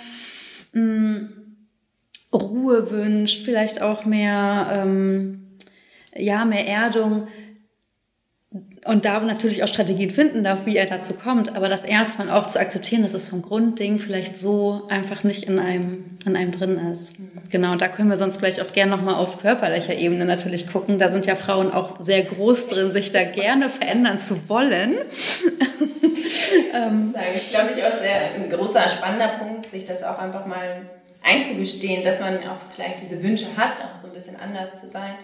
mh, 0.73 0.83
mm, 0.83 1.29
Ruhe 2.33 2.91
wünscht, 2.91 3.45
vielleicht 3.45 3.81
auch 3.81 4.05
mehr, 4.05 4.83
ähm, 4.83 5.47
ja, 6.17 6.45
mehr 6.45 6.67
Erdung 6.67 7.29
und 8.85 9.07
da 9.07 9.19
natürlich 9.21 9.63
auch 9.63 9.69
Strategien 9.69 10.11
finden 10.11 10.45
darf, 10.45 10.67
wie 10.67 10.77
er 10.77 10.85
dazu 10.87 11.15
kommt, 11.15 11.57
aber 11.57 11.69
das 11.69 11.85
erstmal 11.85 12.31
auch 12.31 12.47
zu 12.47 12.61
akzeptieren, 12.61 13.03
dass 13.03 13.15
es 13.15 13.27
vom 13.27 13.41
Grundding 13.41 13.99
vielleicht 13.99 14.37
so 14.37 14.83
einfach 14.91 15.25
nicht 15.25 15.45
in 15.45 15.59
einem, 15.59 16.05
in 16.27 16.37
einem 16.37 16.53
drin 16.53 16.79
ist. 16.93 17.15
Genau, 17.51 17.77
da 17.77 17.89
können 17.89 18.11
wir 18.11 18.19
sonst 18.19 18.41
gleich 18.41 18.61
auch 18.61 18.73
gerne 18.73 18.91
nochmal 18.91 19.15
auf 19.15 19.41
körperlicher 19.41 19.95
Ebene 19.95 20.27
natürlich 20.27 20.71
gucken. 20.71 20.99
Da 20.99 21.11
sind 21.11 21.25
ja 21.25 21.35
Frauen 21.35 21.73
auch 21.73 22.01
sehr 22.01 22.23
groß 22.25 22.67
drin, 22.67 22.93
sich 22.93 23.11
da 23.11 23.25
gerne 23.25 23.71
verändern 23.71 24.21
zu 24.21 24.49
wollen. 24.51 24.97
das 27.13 27.37
ist, 27.37 27.51
glaube 27.51 27.71
ich, 27.75 27.83
auch 27.83 27.99
sehr 27.99 28.35
ein 28.35 28.51
großer, 28.51 28.87
spannender 28.91 29.29
Punkt, 29.39 29.71
sich 29.71 29.87
das 29.87 30.03
auch 30.03 30.19
einfach 30.19 30.45
mal 30.45 30.83
einzugestehen, 31.23 32.05
dass 32.05 32.21
man 32.21 32.37
auch 32.41 32.59
vielleicht 32.75 33.01
diese 33.01 33.23
Wünsche 33.23 33.47
hat, 33.57 33.73
auch 33.83 33.99
so 33.99 34.09
ein 34.09 34.13
bisschen 34.13 34.37
anders 34.37 34.79
zu 34.79 34.89
sein 34.89 35.15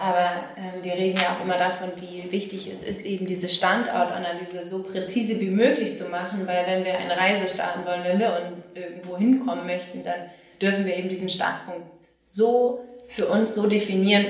aber 0.00 0.44
ähm, 0.56 0.82
wir 0.82 0.94
reden 0.94 1.20
ja 1.20 1.36
auch 1.36 1.44
immer 1.44 1.58
davon, 1.58 1.90
wie 1.96 2.32
wichtig 2.32 2.70
es 2.72 2.82
ist, 2.82 3.04
eben 3.04 3.26
diese 3.26 3.50
Standortanalyse 3.50 4.64
so 4.64 4.82
präzise 4.82 5.38
wie 5.40 5.50
möglich 5.50 5.96
zu 5.98 6.04
machen, 6.04 6.46
weil 6.46 6.64
wenn 6.66 6.86
wir 6.86 6.96
eine 6.96 7.18
Reise 7.18 7.46
starten 7.46 7.84
wollen, 7.84 8.02
wenn 8.04 8.18
wir 8.18 8.54
irgendwo 8.74 9.18
hinkommen 9.18 9.66
möchten, 9.66 10.02
dann 10.02 10.30
dürfen 10.60 10.86
wir 10.86 10.96
eben 10.96 11.10
diesen 11.10 11.28
Startpunkt 11.28 11.82
so 12.30 12.82
für 13.08 13.26
uns 13.26 13.54
so 13.54 13.66
definieren, 13.66 14.24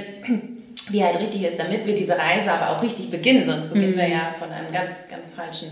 wie 0.91 1.05
halt 1.05 1.21
richtig 1.21 1.45
ist, 1.45 1.61
damit 1.61 1.87
wir 1.87 1.95
diese 1.95 2.19
Reise 2.19 2.51
aber 2.51 2.77
auch 2.77 2.83
richtig 2.83 3.13
beginnen. 3.13 3.45
Sonst 3.45 3.73
beginnen 3.73 3.93
mhm. 3.93 3.99
wir 3.99 4.09
ja 4.09 4.35
von 4.37 4.51
einem 4.51 4.73
ganz, 4.73 5.07
ganz 5.09 5.31
falschen 5.31 5.69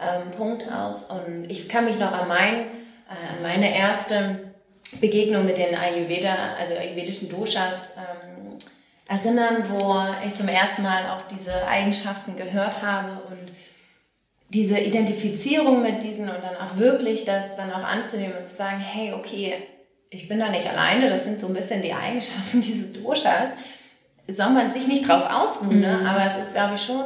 ähm, 0.00 0.30
Punkt 0.30 0.64
aus. 0.72 1.10
Und 1.10 1.50
ich 1.50 1.68
kann 1.68 1.84
mich 1.84 1.98
noch 1.98 2.12
an, 2.12 2.26
mein, 2.26 2.54
äh, 2.54 3.42
meine 3.42 3.76
erste 3.76 4.38
Begegnung 5.00 5.44
mit 5.44 5.58
den 5.58 5.74
Ayurveda, 5.74 6.54
also 6.58 6.74
ayurvedischen 6.74 7.28
Doshas, 7.28 7.90
ähm, 7.98 8.21
erinnern, 9.12 9.64
wo 9.68 9.96
ich 10.26 10.34
zum 10.34 10.48
ersten 10.48 10.82
Mal 10.82 11.10
auch 11.10 11.22
diese 11.28 11.66
Eigenschaften 11.66 12.36
gehört 12.36 12.82
habe 12.82 13.22
und 13.30 13.52
diese 14.48 14.78
Identifizierung 14.78 15.82
mit 15.82 16.02
diesen 16.02 16.28
und 16.28 16.42
dann 16.42 16.56
auch 16.56 16.76
wirklich 16.76 17.24
das 17.24 17.56
dann 17.56 17.72
auch 17.72 17.84
anzunehmen 17.84 18.36
und 18.36 18.46
zu 18.46 18.54
sagen, 18.54 18.80
hey, 18.80 19.12
okay, 19.12 19.54
ich 20.10 20.28
bin 20.28 20.38
da 20.38 20.50
nicht 20.50 20.68
alleine, 20.68 21.08
das 21.08 21.24
sind 21.24 21.40
so 21.40 21.46
ein 21.46 21.54
bisschen 21.54 21.82
die 21.82 21.94
Eigenschaften 21.94 22.60
dieses 22.62 22.92
Doshas, 22.92 23.50
soll 24.28 24.50
man 24.50 24.72
sich 24.72 24.86
nicht 24.86 25.08
drauf 25.08 25.24
ausruhen, 25.28 25.80
ne? 25.80 25.98
Mhm. 25.98 26.06
aber 26.06 26.24
es 26.24 26.36
ist, 26.36 26.54
glaube 26.54 26.74
ich, 26.74 26.82
schon 26.82 27.04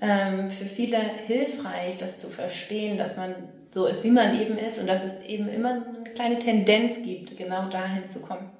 ähm, 0.00 0.50
für 0.50 0.66
viele 0.66 0.98
hilfreich, 0.98 1.96
das 1.96 2.18
zu 2.18 2.28
verstehen, 2.28 2.98
dass 2.98 3.16
man 3.16 3.34
so 3.70 3.86
ist, 3.86 4.04
wie 4.04 4.10
man 4.10 4.38
eben 4.38 4.58
ist 4.58 4.78
und 4.78 4.86
dass 4.86 5.02
es 5.02 5.22
eben 5.22 5.48
immer 5.48 5.70
eine 5.70 6.14
kleine 6.14 6.38
Tendenz 6.38 7.02
gibt, 7.02 7.36
genau 7.36 7.68
dahin 7.68 8.06
zu 8.06 8.20
kommen. 8.20 8.50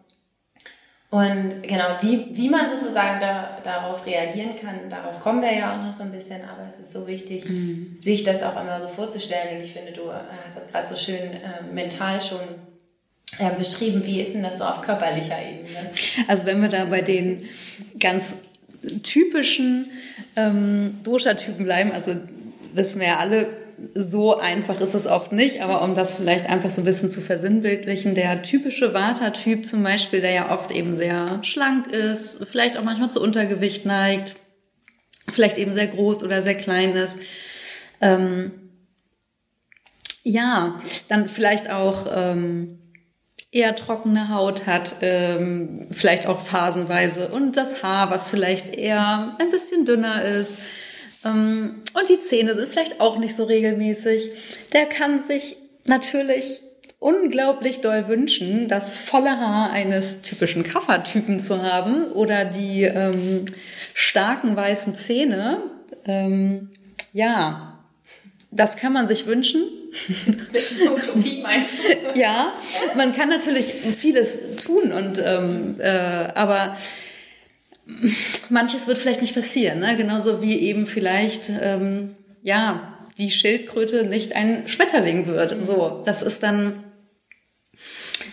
Und 1.13 1.63
genau, 1.65 1.99
wie, 2.01 2.29
wie 2.33 2.49
man 2.49 2.71
sozusagen 2.71 3.21
da, 3.21 3.59
darauf 3.63 4.07
reagieren 4.07 4.57
kann, 4.59 4.89
darauf 4.89 5.21
kommen 5.21 5.43
wir 5.43 5.53
ja 5.55 5.75
auch 5.75 5.85
noch 5.85 5.93
so 5.95 6.05
ein 6.05 6.11
bisschen, 6.11 6.41
aber 6.41 6.67
es 6.71 6.81
ist 6.81 6.91
so 6.91 7.07
wichtig, 7.07 7.45
mhm. 7.45 7.95
sich 7.99 8.25
das 8.25 8.43
auch 8.43 8.59
immer 8.59 8.81
so 8.81 8.89
vorzustellen. 8.89 9.57
Und 9.57 9.63
ich 9.63 9.75
finde, 9.75 9.93
du 9.93 10.11
hast 10.11 10.57
das 10.57 10.73
gerade 10.73 10.87
so 10.87 10.97
schön 10.97 11.35
äh, 11.35 11.63
mental 11.71 12.19
schon 12.23 12.41
äh, 13.39 13.51
beschrieben. 13.59 14.07
Wie 14.07 14.23
ist 14.23 14.33
denn 14.33 14.43
das 14.43 14.57
so 14.57 14.65
auf 14.65 14.81
körperlicher 14.81 15.37
Ebene? 15.39 15.91
Also 16.29 16.47
wenn 16.47 16.63
wir 16.63 16.71
da 16.71 16.87
bei 16.87 17.03
den 17.03 17.47
ganz 18.01 18.39
typischen 19.03 19.91
ähm, 20.35 21.01
Dosha-Typen 21.03 21.65
bleiben, 21.65 21.93
also 21.93 22.17
wissen 22.73 23.01
wir 23.01 23.09
ja 23.09 23.17
alle, 23.19 23.49
so 23.95 24.39
einfach 24.39 24.81
ist 24.81 24.95
es 24.95 25.07
oft 25.07 25.33
nicht, 25.33 25.63
aber 25.63 25.83
um 25.83 25.95
das 25.95 26.17
vielleicht 26.17 26.49
einfach 26.49 26.71
so 26.71 26.83
ein 26.83 26.85
bisschen 26.85 27.11
zu 27.11 27.21
versinnbildlichen, 27.21 28.15
der 28.15 28.43
typische 28.43 28.95
Vata-Typ 28.95 29.67
zum 29.67 29.83
Beispiel, 29.83 30.21
der 30.21 30.33
ja 30.33 30.51
oft 30.53 30.71
eben 30.71 30.95
sehr 30.95 31.39
schlank 31.43 31.87
ist, 31.89 32.45
vielleicht 32.47 32.77
auch 32.77 32.85
manchmal 32.85 33.11
zu 33.11 33.23
Untergewicht 33.23 33.87
neigt, 33.87 34.35
vielleicht 35.29 35.59
eben 35.59 35.73
sehr 35.73 35.89
groß 35.89 36.25
oder 36.25 36.43
sehr 36.43 36.57
klein 36.57 36.95
ist, 36.95 37.21
ähm, 38.01 38.53
ja, 40.25 40.81
dann 41.09 41.29
vielleicht 41.29 41.71
auch 41.71 42.07
ähm, 42.15 42.79
eher 43.51 43.77
trockene 43.77 44.31
Haut 44.31 44.67
hat, 44.67 44.97
ähm, 45.01 45.87
vielleicht 45.91 46.27
auch 46.27 46.41
phasenweise 46.41 47.29
und 47.29 47.57
das 47.57 47.83
Haar, 47.83 48.11
was 48.11 48.29
vielleicht 48.29 48.75
eher 48.75 49.37
ein 49.39 49.51
bisschen 49.51 49.85
dünner 49.85 50.25
ist, 50.25 50.61
und 51.31 52.09
die 52.09 52.19
Zähne 52.19 52.55
sind 52.55 52.69
vielleicht 52.69 53.01
auch 53.01 53.19
nicht 53.19 53.35
so 53.35 53.45
regelmäßig. 53.45 54.31
Der 54.73 54.87
kann 54.87 55.21
sich 55.21 55.57
natürlich 55.85 56.61
unglaublich 56.99 57.81
doll 57.81 58.07
wünschen, 58.09 58.69
das 58.69 58.97
volle 58.97 59.39
Haar 59.39 59.71
eines 59.71 60.23
typischen 60.23 60.63
Kaffertypen 60.63 61.41
zu 61.41 61.63
haben 61.63 62.07
oder 62.13 62.45
die 62.45 62.85
ähm, 62.85 63.47
starken 63.93 64.57
weißen 64.57 64.95
Zähne. 64.95 65.63
Ähm, 66.07 66.71
ja, 67.13 67.79
das 68.53 68.77
kann 68.77 68.93
man 68.93 69.09
sich 69.09 69.27
wünschen. 69.27 69.63
Utopie, 70.87 71.43
meinst 71.43 71.85
du? 71.85 72.19
ja, 72.19 72.53
man 72.97 73.15
kann 73.15 73.29
natürlich 73.29 73.67
vieles 73.67 74.57
tun 74.57 74.93
und 74.93 75.23
ähm, 75.25 75.77
äh, 75.81 76.29
aber 76.35 76.77
manches 78.49 78.87
wird 78.87 78.99
vielleicht 78.99 79.21
nicht 79.21 79.35
passieren, 79.35 79.81
ne? 79.81 79.97
genauso 79.97 80.43
wie 80.43 80.59
eben 80.59 80.87
vielleicht 80.87 81.51
ähm, 81.63 82.17
ja 82.43 82.99
die 83.19 83.31
Schildkröte 83.31 84.05
nicht 84.05 84.35
ein 84.35 84.69
Schmetterling 84.69 85.27
wird. 85.27 85.65
So, 85.65 86.03
das 86.05 86.23
ist 86.23 86.43
dann, 86.43 86.83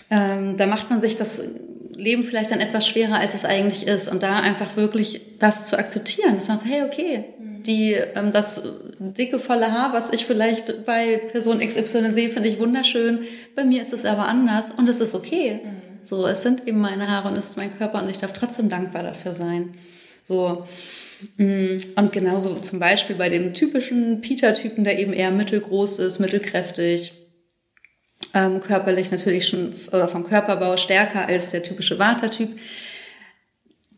ähm, 0.10 0.58
da 0.58 0.68
macht 0.68 0.90
man 0.90 1.02
sich 1.02 1.16
das 1.16 1.42
Leben 1.96 2.24
vielleicht 2.24 2.52
dann 2.52 2.62
etwas 2.62 2.88
schwerer, 2.88 3.20
als 3.20 3.34
es 3.34 3.46
eigentlich 3.46 3.88
ist. 3.88 4.10
Und 4.10 4.24
da 4.24 4.40
einfach 4.40 4.78
wirklich 4.78 5.38
das 5.40 5.66
zu 5.66 5.78
akzeptieren. 5.78 6.36
Das 6.36 6.48
sagt, 6.48 6.66
hey, 6.66 6.84
okay, 6.84 7.26
die, 7.40 7.94
ähm, 7.94 8.32
das 8.32 8.64
dicke, 9.00 9.40
volle 9.40 9.72
Haar, 9.72 9.94
was 9.94 10.12
ich 10.14 10.26
vielleicht 10.26 10.86
bei 10.86 11.18
Person 11.18 11.60
XY 11.60 12.14
sehe, 12.14 12.30
finde 12.30 12.50
ich 12.50 12.60
wunderschön. 12.60 13.20
Bei 13.56 13.64
mir 13.66 13.82
ist 13.82 13.94
es 13.94 14.06
aber 14.06 14.28
anders 14.28 14.72
und 14.72 14.88
es 14.88 15.02
ist 15.02 15.14
okay. 15.14 15.60
Mhm. 15.64 15.79
So, 16.10 16.26
es 16.26 16.42
sind 16.42 16.68
eben 16.68 16.80
meine 16.80 17.08
Haare 17.08 17.28
und 17.30 17.38
es 17.38 17.50
ist 17.50 17.58
mein 17.58 17.78
Körper 17.78 18.02
und 18.02 18.10
ich 18.10 18.18
darf 18.18 18.34
trotzdem 18.34 18.68
dankbar 18.68 19.04
dafür 19.04 19.36
sein. 19.36 19.76
So. 20.24 20.66
Mm, 21.38 21.78
und 21.96 22.12
genauso 22.12 22.56
zum 22.56 22.80
Beispiel 22.80 23.16
bei 23.16 23.30
dem 23.30 23.54
typischen 23.54 24.22
Peter-Typen, 24.22 24.84
der 24.84 24.98
eben 24.98 25.14
eher 25.14 25.30
mittelgroß 25.30 26.00
ist, 26.00 26.20
mittelkräftig, 26.20 27.14
ähm, 28.34 28.60
körperlich 28.60 29.12
natürlich 29.12 29.48
schon 29.48 29.74
oder 29.92 30.08
vom 30.08 30.24
Körperbau 30.24 30.78
stärker 30.78 31.28
als 31.28 31.52
der 31.52 31.62
typische 31.62 32.00
Vata-Typ. 32.00 32.58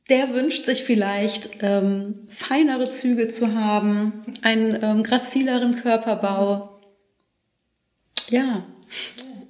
Der 0.10 0.34
wünscht 0.34 0.66
sich 0.66 0.84
vielleicht 0.84 1.60
ähm, 1.62 2.28
feinere 2.28 2.92
Züge 2.92 3.30
zu 3.30 3.56
haben, 3.56 4.24
einen 4.42 4.78
ähm, 4.84 5.04
grazileren 5.04 5.82
Körperbau. 5.82 6.82
Ja. 8.30 8.66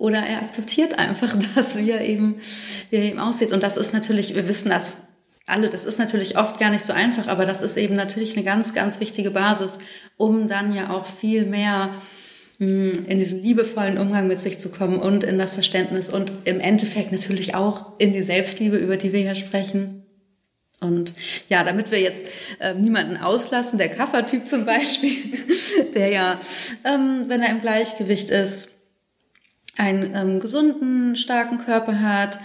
Oder 0.01 0.25
er 0.25 0.41
akzeptiert 0.41 0.97
einfach 0.97 1.37
das, 1.55 1.77
wie 1.77 1.91
er 1.91 2.01
eben, 2.01 2.41
wie 2.89 2.95
er 2.95 3.03
eben 3.03 3.19
aussieht. 3.19 3.51
Und 3.51 3.61
das 3.61 3.77
ist 3.77 3.93
natürlich, 3.93 4.33
wir 4.33 4.47
wissen 4.47 4.69
das 4.69 5.09
alle, 5.45 5.69
das 5.69 5.85
ist 5.85 5.99
natürlich 5.99 6.37
oft 6.37 6.59
gar 6.59 6.71
nicht 6.71 6.83
so 6.83 6.93
einfach, 6.93 7.27
aber 7.27 7.45
das 7.45 7.61
ist 7.61 7.77
eben 7.77 7.95
natürlich 7.95 8.35
eine 8.35 8.43
ganz, 8.43 8.73
ganz 8.73 8.99
wichtige 8.99 9.29
Basis, 9.29 9.79
um 10.17 10.47
dann 10.47 10.73
ja 10.73 10.89
auch 10.89 11.05
viel 11.05 11.45
mehr 11.45 11.93
hm, 12.57 12.93
in 13.07 13.19
diesen 13.19 13.43
liebevollen 13.43 13.99
Umgang 13.99 14.27
mit 14.27 14.39
sich 14.39 14.59
zu 14.59 14.71
kommen 14.71 14.97
und 14.97 15.23
in 15.23 15.37
das 15.37 15.53
Verständnis 15.53 16.09
und 16.09 16.31
im 16.45 16.59
Endeffekt 16.59 17.11
natürlich 17.11 17.53
auch 17.53 17.99
in 17.99 18.11
die 18.11 18.23
Selbstliebe, 18.23 18.77
über 18.77 18.97
die 18.97 19.13
wir 19.13 19.19
hier 19.19 19.35
sprechen. 19.35 20.03
Und 20.79 21.13
ja, 21.47 21.63
damit 21.63 21.91
wir 21.91 21.99
jetzt 21.99 22.25
äh, 22.59 22.73
niemanden 22.73 23.17
auslassen, 23.17 23.77
der 23.77 23.89
Kaffertyp 23.89 24.47
zum 24.47 24.65
Beispiel, 24.65 25.15
der 25.93 26.07
ja, 26.07 26.41
ähm, 26.85 27.25
wenn 27.27 27.43
er 27.43 27.51
im 27.51 27.61
Gleichgewicht 27.61 28.31
ist, 28.31 28.71
einen 29.77 30.15
ähm, 30.15 30.39
gesunden, 30.39 31.15
starken 31.15 31.59
Körper 31.59 32.01
hat, 32.01 32.39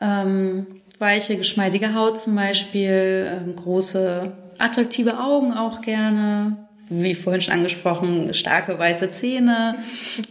ähm, 0.00 0.66
weiche, 0.98 1.36
geschmeidige 1.36 1.94
Haut 1.94 2.18
zum 2.18 2.34
Beispiel, 2.34 3.30
ähm, 3.30 3.56
große, 3.56 4.32
attraktive 4.58 5.18
Augen 5.18 5.52
auch 5.52 5.80
gerne, 5.80 6.68
wie 6.88 7.14
vorhin 7.14 7.42
schon 7.42 7.54
angesprochen, 7.54 8.34
starke 8.34 8.78
weiße 8.78 9.10
Zähne 9.10 9.76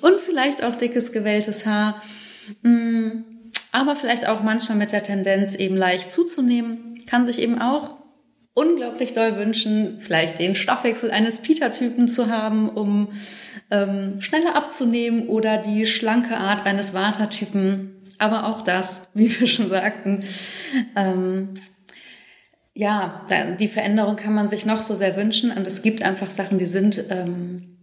und 0.01 0.19
vielleicht 0.19 0.63
auch 0.63 0.75
dickes 0.75 1.11
gewelltes 1.11 1.65
Haar. 1.65 2.01
Mm, 2.61 3.23
aber 3.71 3.95
vielleicht 3.95 4.27
auch 4.27 4.43
manchmal 4.43 4.77
mit 4.77 4.91
der 4.91 5.03
Tendenz 5.03 5.55
eben 5.55 5.75
leicht 5.75 6.11
zuzunehmen, 6.11 7.01
kann 7.07 7.25
sich 7.25 7.41
eben 7.41 7.59
auch 7.59 7.95
unglaublich 8.53 9.13
doll 9.13 9.35
wünschen, 9.37 9.99
vielleicht 9.99 10.37
den 10.39 10.55
Stoffwechsel 10.55 11.11
eines 11.11 11.39
Peter-Typen 11.39 12.07
zu 12.07 12.29
haben, 12.29 12.69
um 12.69 13.09
ähm, 13.73 14.21
schneller 14.21 14.55
abzunehmen 14.55 15.27
oder 15.27 15.57
die 15.57 15.85
schlanke 15.87 16.37
Art 16.37 16.65
eines 16.65 16.93
Vata-Typen. 16.93 17.95
Aber 18.19 18.47
auch 18.47 18.61
das, 18.61 19.09
wie 19.15 19.39
wir 19.39 19.47
schon 19.47 19.69
sagten, 19.69 20.23
ähm, 20.95 21.55
ja, 22.75 23.25
die 23.59 23.67
Veränderung 23.67 24.15
kann 24.15 24.33
man 24.33 24.49
sich 24.49 24.65
noch 24.65 24.81
so 24.81 24.95
sehr 24.95 25.15
wünschen. 25.15 25.51
Und 25.51 25.67
es 25.67 25.81
gibt 25.81 26.01
einfach 26.03 26.31
Sachen, 26.31 26.57
die 26.57 26.65
sind 26.65 27.03
ähm, 27.09 27.77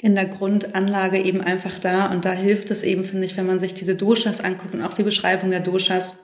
in 0.00 0.14
der 0.14 0.26
Grundanlage 0.26 1.18
eben 1.18 1.40
einfach 1.40 1.78
da. 1.78 2.10
Und 2.10 2.24
da 2.24 2.32
hilft 2.32 2.70
es 2.70 2.82
eben, 2.84 3.04
finde 3.04 3.26
ich, 3.26 3.36
wenn 3.36 3.46
man 3.46 3.58
sich 3.58 3.74
diese 3.74 3.96
Doshas 3.96 4.42
anguckt 4.42 4.74
und 4.74 4.82
auch 4.82 4.94
die 4.94 5.02
Beschreibung 5.02 5.50
der 5.50 5.60
Doshas 5.60 6.23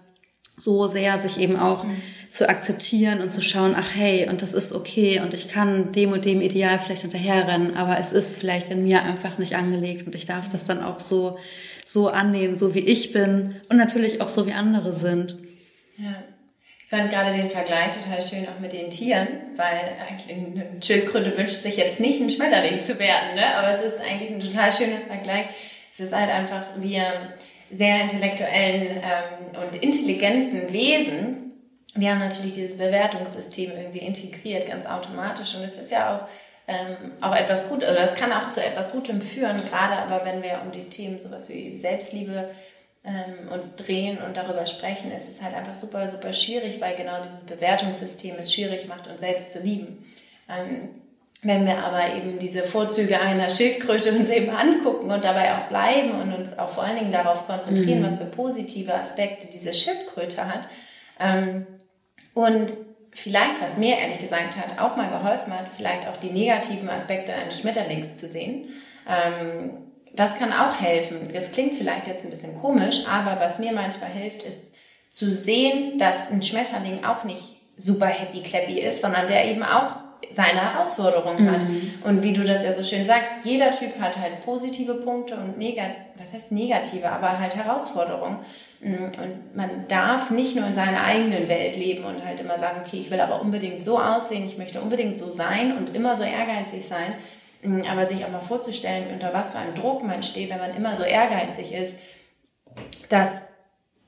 so 0.60 0.86
sehr, 0.86 1.18
sich 1.18 1.38
eben 1.38 1.56
auch 1.56 1.84
mhm. 1.84 2.00
zu 2.30 2.48
akzeptieren 2.48 3.20
und 3.20 3.30
zu 3.30 3.42
schauen, 3.42 3.74
ach 3.76 3.94
hey, 3.94 4.28
und 4.28 4.42
das 4.42 4.54
ist 4.54 4.72
okay 4.72 5.20
und 5.20 5.34
ich 5.34 5.48
kann 5.48 5.92
dem 5.92 6.12
und 6.12 6.24
dem 6.24 6.40
Ideal 6.40 6.78
vielleicht 6.78 7.02
hinterherrennen, 7.02 7.76
aber 7.76 7.98
es 7.98 8.12
ist 8.12 8.36
vielleicht 8.36 8.68
in 8.68 8.84
mir 8.84 9.02
einfach 9.02 9.38
nicht 9.38 9.56
angelegt 9.56 10.06
und 10.06 10.14
ich 10.14 10.26
darf 10.26 10.48
das 10.48 10.66
dann 10.66 10.82
auch 10.82 11.00
so, 11.00 11.38
so 11.84 12.08
annehmen, 12.08 12.54
so 12.54 12.74
wie 12.74 12.80
ich 12.80 13.12
bin 13.12 13.56
und 13.68 13.76
natürlich 13.76 14.20
auch 14.20 14.28
so 14.28 14.46
wie 14.46 14.52
andere 14.52 14.92
sind. 14.92 15.36
Ja. 15.96 16.22
Ich 16.84 16.96
fand 16.96 17.08
gerade 17.08 17.32
den 17.36 17.48
Vergleich 17.48 17.92
total 17.92 18.20
schön 18.20 18.48
auch 18.48 18.58
mit 18.58 18.72
den 18.72 18.90
Tieren, 18.90 19.28
weil 19.54 19.96
eigentlich 20.08 20.36
eine 20.36 20.82
Schildkröte 20.82 21.36
wünscht 21.36 21.62
sich 21.62 21.76
jetzt 21.76 22.00
nicht 22.00 22.20
ein 22.20 22.28
Schmetterling 22.28 22.82
zu 22.82 22.98
werden, 22.98 23.36
ne? 23.36 23.54
aber 23.54 23.70
es 23.70 23.80
ist 23.80 24.00
eigentlich 24.00 24.30
ein 24.30 24.40
total 24.40 24.72
schöner 24.72 25.00
Vergleich. 25.06 25.46
Es 25.92 26.00
ist 26.00 26.12
halt 26.12 26.30
einfach, 26.30 26.64
wir 26.78 27.02
sehr 27.70 28.02
intellektuellen 28.02 28.96
ähm, 28.96 29.62
und 29.62 29.82
intelligenten 29.82 30.72
Wesen, 30.72 31.52
wir 31.94 32.10
haben 32.10 32.20
natürlich 32.20 32.52
dieses 32.52 32.78
Bewertungssystem 32.78 33.72
irgendwie 33.72 33.98
integriert, 33.98 34.68
ganz 34.68 34.86
automatisch 34.86 35.54
und 35.54 35.62
es 35.62 35.76
ist 35.76 35.90
ja 35.90 36.16
auch 36.16 36.28
ähm, 36.68 37.12
auch 37.20 37.34
etwas 37.34 37.68
gut, 37.68 37.78
oder 37.78 37.98
es 37.98 38.14
kann 38.14 38.32
auch 38.32 38.48
zu 38.48 38.64
etwas 38.64 38.92
Gutem 38.92 39.20
führen, 39.20 39.56
gerade 39.56 39.96
aber 39.96 40.24
wenn 40.24 40.42
wir 40.42 40.62
um 40.64 40.70
die 40.70 40.88
Themen 40.88 41.18
sowas 41.18 41.48
wie 41.48 41.76
Selbstliebe 41.76 42.50
ähm, 43.02 43.48
uns 43.50 43.74
drehen 43.74 44.18
und 44.18 44.36
darüber 44.36 44.66
sprechen, 44.66 45.10
ist 45.10 45.28
es 45.28 45.42
halt 45.42 45.56
einfach 45.56 45.74
super, 45.74 46.08
super 46.08 46.32
schwierig, 46.32 46.80
weil 46.80 46.94
genau 46.94 47.22
dieses 47.24 47.44
Bewertungssystem 47.44 48.36
es 48.38 48.54
schwierig 48.54 48.86
macht, 48.86 49.08
uns 49.08 49.20
selbst 49.20 49.50
zu 49.50 49.60
lieben. 49.60 50.04
Ähm, 50.48 50.90
wenn 51.42 51.66
wir 51.66 51.78
aber 51.78 52.14
eben 52.14 52.38
diese 52.38 52.64
Vorzüge 52.64 53.18
einer 53.18 53.48
Schildkröte 53.48 54.12
uns 54.12 54.28
eben 54.28 54.50
angucken 54.50 55.10
und 55.10 55.24
dabei 55.24 55.54
auch 55.54 55.68
bleiben 55.68 56.20
und 56.20 56.34
uns 56.34 56.58
auch 56.58 56.68
vor 56.68 56.84
allen 56.84 56.98
Dingen 56.98 57.12
darauf 57.12 57.46
konzentrieren, 57.46 58.00
mhm. 58.00 58.06
was 58.06 58.18
für 58.18 58.26
positive 58.26 58.94
Aspekte 58.94 59.48
diese 59.48 59.72
Schildkröte 59.72 60.46
hat 60.46 60.68
ähm, 61.18 61.66
und 62.34 62.74
vielleicht, 63.12 63.60
was 63.62 63.76
mir 63.76 63.98
ehrlich 63.98 64.18
gesagt 64.18 64.56
hat, 64.56 64.78
auch 64.78 64.96
mal 64.96 65.08
geholfen 65.08 65.52
hat, 65.56 65.68
vielleicht 65.68 66.06
auch 66.06 66.16
die 66.16 66.30
negativen 66.30 66.88
Aspekte 66.88 67.32
eines 67.32 67.58
Schmetterlings 67.58 68.14
zu 68.14 68.28
sehen. 68.28 68.68
Ähm, 69.08 69.70
das 70.14 70.36
kann 70.38 70.52
auch 70.52 70.80
helfen. 70.80 71.28
Das 71.32 71.52
klingt 71.52 71.76
vielleicht 71.76 72.06
jetzt 72.06 72.24
ein 72.24 72.30
bisschen 72.30 72.56
komisch, 72.58 73.06
aber 73.08 73.40
was 73.40 73.58
mir 73.58 73.72
manchmal 73.72 74.10
hilft, 74.10 74.42
ist 74.42 74.74
zu 75.08 75.32
sehen, 75.32 75.98
dass 75.98 76.30
ein 76.30 76.42
Schmetterling 76.42 77.04
auch 77.04 77.24
nicht 77.24 77.56
super 77.76 78.06
happy 78.06 78.42
clappy 78.42 78.80
ist, 78.80 79.00
sondern 79.00 79.26
der 79.26 79.46
eben 79.46 79.62
auch 79.62 79.96
seine 80.30 80.72
Herausforderungen 80.72 81.44
mhm. 81.44 81.50
hat. 81.50 81.60
Und 82.04 82.22
wie 82.22 82.32
du 82.32 82.44
das 82.44 82.62
ja 82.62 82.72
so 82.72 82.82
schön 82.82 83.04
sagst, 83.04 83.32
jeder 83.44 83.70
Typ 83.70 84.00
hat 84.00 84.18
halt 84.18 84.40
positive 84.44 84.94
Punkte 84.94 85.36
und 85.36 85.58
negative, 85.58 85.96
was 86.16 86.32
heißt 86.32 86.52
negative, 86.52 87.10
aber 87.10 87.38
halt 87.38 87.56
Herausforderungen. 87.56 88.38
Mm, 88.80 89.04
und 89.04 89.56
man 89.56 89.70
darf 89.88 90.30
nicht 90.30 90.56
nur 90.56 90.66
in 90.66 90.74
seiner 90.74 91.04
eigenen 91.04 91.48
Welt 91.48 91.76
leben 91.76 92.04
und 92.04 92.24
halt 92.24 92.40
immer 92.40 92.58
sagen, 92.58 92.82
okay, 92.84 92.98
ich 92.98 93.10
will 93.10 93.20
aber 93.20 93.40
unbedingt 93.40 93.82
so 93.82 93.98
aussehen, 93.98 94.46
ich 94.46 94.58
möchte 94.58 94.80
unbedingt 94.80 95.18
so 95.18 95.30
sein 95.30 95.76
und 95.76 95.96
immer 95.96 96.16
so 96.16 96.24
ehrgeizig 96.24 96.86
sein, 96.86 97.14
Mm, 97.62 97.82
aber 97.90 98.06
sich 98.06 98.24
auch 98.24 98.30
mal 98.30 98.40
vorzustellen, 98.40 99.12
unter 99.12 99.34
was 99.34 99.52
für 99.52 99.58
einem 99.58 99.74
Druck 99.74 100.02
man 100.02 100.22
steht, 100.22 100.50
wenn 100.50 100.58
man 100.58 100.74
immer 100.74 100.96
so 100.96 101.02
ehrgeizig 101.02 101.72
ist, 101.72 101.96
das 103.08 103.28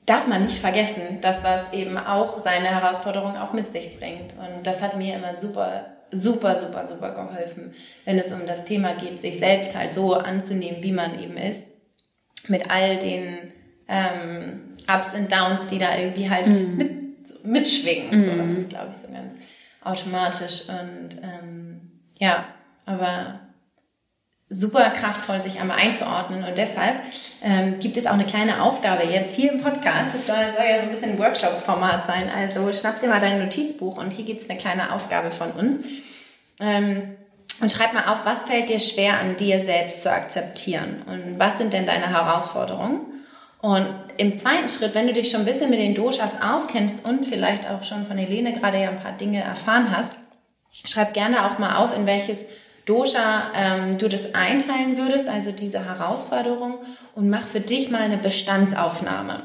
darf 0.05 0.27
man 0.27 0.43
nicht 0.43 0.59
vergessen, 0.59 1.19
dass 1.21 1.41
das 1.41 1.71
eben 1.71 1.97
auch 1.97 2.43
seine 2.43 2.67
Herausforderungen 2.67 3.37
auch 3.37 3.53
mit 3.53 3.69
sich 3.69 3.97
bringt. 3.99 4.33
Und 4.33 4.65
das 4.65 4.81
hat 4.81 4.97
mir 4.97 5.15
immer 5.15 5.35
super, 5.35 5.85
super, 6.13 6.57
super, 6.57 6.85
super 6.85 7.11
geholfen, 7.11 7.73
wenn 8.05 8.17
es 8.17 8.31
um 8.31 8.45
das 8.45 8.65
Thema 8.65 8.93
geht, 8.93 9.19
sich 9.19 9.37
selbst 9.37 9.75
halt 9.75 9.93
so 9.93 10.13
anzunehmen, 10.13 10.83
wie 10.83 10.91
man 10.91 11.19
eben 11.19 11.37
ist, 11.37 11.67
mit 12.47 12.69
all 12.69 12.97
den 12.97 13.51
ähm, 13.87 14.61
Ups 14.93 15.13
und 15.13 15.31
Downs, 15.31 15.67
die 15.67 15.77
da 15.77 15.97
irgendwie 15.97 16.29
halt 16.29 16.53
mhm. 16.53 16.77
mit, 16.77 17.45
mitschwingen. 17.45 18.19
Mhm. 18.19 18.23
So, 18.23 18.37
das 18.37 18.51
ist, 18.51 18.69
glaube 18.69 18.89
ich, 18.91 18.97
so 18.97 19.07
ganz 19.07 19.37
automatisch. 19.81 20.69
Und 20.69 21.21
ähm, 21.21 21.91
ja, 22.19 22.45
aber 22.85 23.39
super 24.53 24.91
kraftvoll, 24.91 25.41
sich 25.41 25.59
einmal 25.59 25.77
einzuordnen. 25.77 26.43
Und 26.43 26.57
deshalb 26.57 27.01
ähm, 27.41 27.79
gibt 27.79 27.97
es 27.97 28.05
auch 28.05 28.13
eine 28.13 28.25
kleine 28.25 28.61
Aufgabe 28.61 29.03
jetzt 29.03 29.35
hier 29.35 29.51
im 29.51 29.61
Podcast. 29.61 30.13
Es 30.13 30.27
soll, 30.27 30.35
soll, 30.55 30.65
ja 30.65 30.77
so 30.77 30.83
ein 30.83 30.89
bisschen 30.89 31.11
ein 31.11 31.19
Workshop-Format 31.19 32.05
sein. 32.05 32.29
Also 32.29 32.71
schnapp 32.71 33.01
dir 33.01 33.07
mal 33.09 33.19
dein 33.19 33.39
Notizbuch 33.39 33.97
und 33.97 34.13
hier 34.13 34.25
gibt 34.25 34.41
es 34.41 34.49
eine 34.49 34.59
kleine 34.59 34.93
Aufgabe 34.93 35.31
von 35.31 35.51
uns. 35.51 35.79
Ähm, 36.59 37.15
und 37.61 37.71
schreib 37.71 37.93
mal 37.93 38.11
auf, 38.11 38.25
was 38.25 38.43
fällt 38.43 38.69
dir 38.69 38.79
schwer 38.79 39.19
an 39.19 39.35
dir 39.35 39.59
selbst 39.59 40.01
zu 40.01 40.11
akzeptieren? 40.11 41.01
Und 41.05 41.39
was 41.39 41.57
sind 41.57 41.73
denn 41.73 41.85
deine 41.85 42.09
Herausforderungen? 42.09 43.01
Und 43.61 43.87
im 44.17 44.35
zweiten 44.35 44.67
Schritt, 44.67 44.93
wenn 44.93 45.07
du 45.07 45.13
dich 45.13 45.31
schon 45.31 45.41
ein 45.41 45.45
bisschen 45.45 45.69
mit 45.69 45.79
den 45.79 45.95
Doshas 45.95 46.41
auskennst 46.41 47.05
und 47.05 47.25
vielleicht 47.25 47.69
auch 47.69 47.83
schon 47.83 48.05
von 48.05 48.17
Helene 48.17 48.53
gerade 48.53 48.81
ja 48.81 48.89
ein 48.89 48.97
paar 48.97 49.13
Dinge 49.13 49.41
erfahren 49.41 49.95
hast, 49.95 50.13
schreib 50.85 51.13
gerne 51.13 51.45
auch 51.45 51.59
mal 51.59 51.77
auf, 51.77 51.95
in 51.95 52.05
welches 52.05 52.45
Dosha 52.85 53.51
ähm, 53.55 53.97
du 53.97 54.09
das 54.09 54.35
einteilen 54.35 54.97
würdest, 54.97 55.29
also 55.29 55.51
diese 55.51 55.85
Herausforderung, 55.85 56.79
und 57.15 57.29
mach 57.29 57.45
für 57.45 57.61
dich 57.61 57.89
mal 57.89 58.01
eine 58.01 58.17
Bestandsaufnahme. 58.17 59.43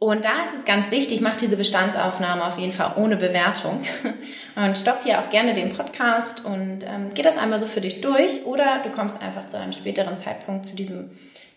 Und 0.00 0.24
da 0.24 0.44
ist 0.44 0.54
es 0.56 0.64
ganz 0.64 0.92
wichtig, 0.92 1.20
mach 1.20 1.34
diese 1.34 1.56
Bestandsaufnahme 1.56 2.44
auf 2.46 2.58
jeden 2.58 2.72
Fall 2.72 2.94
ohne 2.96 3.16
Bewertung. 3.16 3.82
Und 4.54 4.78
stopp 4.78 5.02
hier 5.02 5.20
auch 5.20 5.28
gerne 5.30 5.54
den 5.54 5.72
Podcast 5.72 6.44
und 6.44 6.82
ähm, 6.82 7.10
geh 7.14 7.22
das 7.22 7.38
einmal 7.38 7.60
so 7.60 7.66
für 7.66 7.80
dich 7.80 8.00
durch 8.00 8.44
oder 8.44 8.80
du 8.82 8.90
kommst 8.90 9.22
einfach 9.22 9.46
zu 9.46 9.56
einem 9.56 9.70
späteren 9.70 10.16
Zeitpunkt 10.16 10.66
zu 10.66 10.74
diesem 10.74 11.10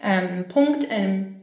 ähm, 0.04 0.46
Punkt, 0.48 0.86
ähm, 0.92 1.42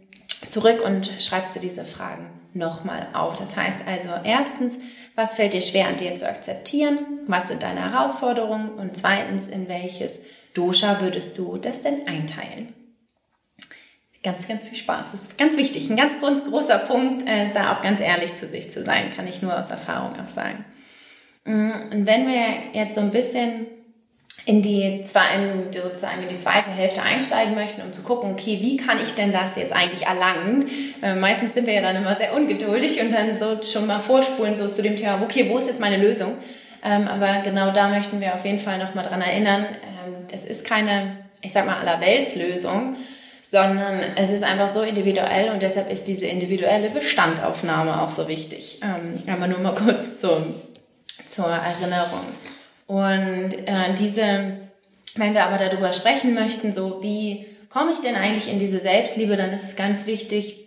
zurück 0.49 0.81
und 0.85 1.11
schreibst 1.19 1.57
du 1.57 1.61
diese 1.61 1.85
Fragen 1.85 2.31
nochmal 2.55 3.09
auf. 3.13 3.35
Das 3.35 3.57
heißt 3.57 3.85
also 3.89 4.11
erstens, 4.23 4.79
was 5.19 5.35
fällt 5.35 5.53
dir 5.53 5.63
schwer 5.63 5.89
an 5.89 5.97
dir 5.97 6.15
zu 6.15 6.29
akzeptieren? 6.29 7.01
Was 7.27 7.49
sind 7.49 7.65
deine 7.65 7.91
Herausforderungen? 7.91 8.71
Und 8.71 8.97
zweitens, 8.97 9.49
in 9.49 9.67
welches 9.67 10.21
Dosha 10.55 11.01
würdest 11.01 11.37
du 11.37 11.57
das 11.57 11.83
denn 11.83 12.07
einteilen? 12.07 12.73
Ganz, 14.23 14.47
ganz 14.47 14.63
viel 14.63 14.79
Spaß. 14.79 15.11
Das 15.11 15.23
ist 15.23 15.37
ganz 15.37 15.57
wichtig. 15.57 15.91
Ein 15.91 15.97
ganz 15.97 16.15
großer 16.21 16.79
Punkt 16.79 17.29
äh, 17.29 17.47
ist 17.47 17.57
da 17.57 17.73
auch 17.73 17.83
ganz 17.83 17.99
ehrlich 17.99 18.33
zu 18.37 18.47
sich 18.47 18.71
zu 18.71 18.81
sein, 18.85 19.11
kann 19.11 19.27
ich 19.27 19.43
nur 19.43 19.59
aus 19.59 19.73
Erfahrung 19.73 20.13
auch 20.21 20.29
sagen. 20.29 20.65
Mm, 21.45 21.73
und 21.91 22.07
wenn 22.07 22.29
wir 22.29 22.73
jetzt 22.73 22.95
so 22.95 23.01
ein 23.01 23.11
bisschen 23.11 23.67
in 24.49 24.63
die, 24.63 24.83
in, 24.83 25.05
sozusagen 25.05 26.23
in 26.23 26.29
die 26.29 26.39
zweite 26.39 26.71
Hälfte 26.71 27.03
einsteigen 27.03 27.55
möchten, 27.55 27.83
um 27.83 27.93
zu 27.93 28.03
gucken, 28.03 28.33
okay, 28.33 28.59
wie 28.63 28.79
kann 28.79 28.99
ich 28.99 29.13
denn 29.15 29.31
das 29.31 29.57
jetzt 29.57 29.75
eigentlich 29.75 30.07
erlangen? 30.07 30.71
Äh, 31.03 31.17
meistens 31.17 31.53
sind 31.53 31.67
wir 31.67 31.75
ja 31.75 31.83
dann 31.83 31.97
immer 31.97 32.15
sehr 32.15 32.35
ungeduldig 32.35 32.99
und 33.03 33.13
dann 33.13 33.37
so 33.37 33.61
schon 33.63 33.87
mal 33.87 33.99
vorspulen 33.99 34.57
so 34.57 34.69
zu 34.69 34.81
dem 34.81 34.97
Thema, 34.97 35.21
okay, 35.23 35.51
wo 35.51 35.59
ist 35.59 35.67
jetzt 35.67 35.81
meine 35.81 35.99
Lösung? 35.99 36.33
Ähm, 36.83 37.07
aber 37.09 37.43
genau 37.45 37.73
da 37.73 37.89
möchten 37.89 38.23
wir 38.23 38.35
auf 38.35 38.47
jeden 38.47 38.59
Fall 38.59 38.79
nochmal 38.79 39.05
dran 39.05 39.21
erinnern, 39.21 39.67
ähm, 39.67 40.15
es 40.33 40.47
ist 40.47 40.65
keine, 40.65 41.19
ich 41.43 41.53
sag 41.53 41.67
mal, 41.67 41.79
allerweltslösung, 41.79 42.97
sondern 43.43 44.01
es 44.17 44.31
ist 44.31 44.45
einfach 44.45 44.69
so 44.69 44.81
individuell 44.81 45.51
und 45.51 45.61
deshalb 45.61 45.93
ist 45.93 46.09
diese 46.09 46.25
individuelle 46.25 46.89
Bestandaufnahme 46.89 48.01
auch 48.01 48.11
so 48.11 48.29
wichtig. 48.29 48.81
Ähm, 48.83 49.23
aber 49.31 49.47
nur 49.47 49.59
mal 49.59 49.75
kurz 49.75 50.21
zur, 50.23 50.43
zur 51.29 51.49
Erinnerung. 51.49 52.25
Und 52.89 53.53
äh, 53.53 53.95
diese, 53.99 54.57
wenn 55.15 55.35
wir 55.35 55.45
aber 55.45 55.59
darüber 55.59 55.93
sprechen 55.93 56.35
möchten, 56.35 56.73
so 56.73 57.01
wie 57.03 57.47
komme 57.69 57.93
ich 57.93 58.01
denn 58.01 58.17
eigentlich 58.17 58.51
in 58.51 58.59
diese 58.59 58.81
Selbstliebe, 58.81 59.37
dann 59.37 59.51
ist 59.51 59.63
es 59.63 59.77
ganz 59.77 60.07
wichtig, 60.07 60.65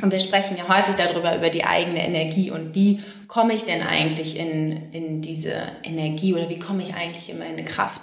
und 0.00 0.12
wir 0.12 0.20
sprechen 0.20 0.56
ja 0.56 0.68
häufig 0.68 0.94
darüber, 0.94 1.36
über 1.36 1.50
die 1.50 1.64
eigene 1.64 2.06
Energie 2.06 2.52
und 2.52 2.76
wie 2.76 3.00
komme 3.26 3.52
ich 3.54 3.64
denn 3.64 3.82
eigentlich 3.82 4.38
in, 4.38 4.92
in 4.92 5.20
diese 5.20 5.54
Energie 5.82 6.34
oder 6.34 6.48
wie 6.48 6.60
komme 6.60 6.84
ich 6.84 6.94
eigentlich 6.94 7.28
in 7.28 7.40
meine 7.40 7.64
Kraft. 7.64 8.00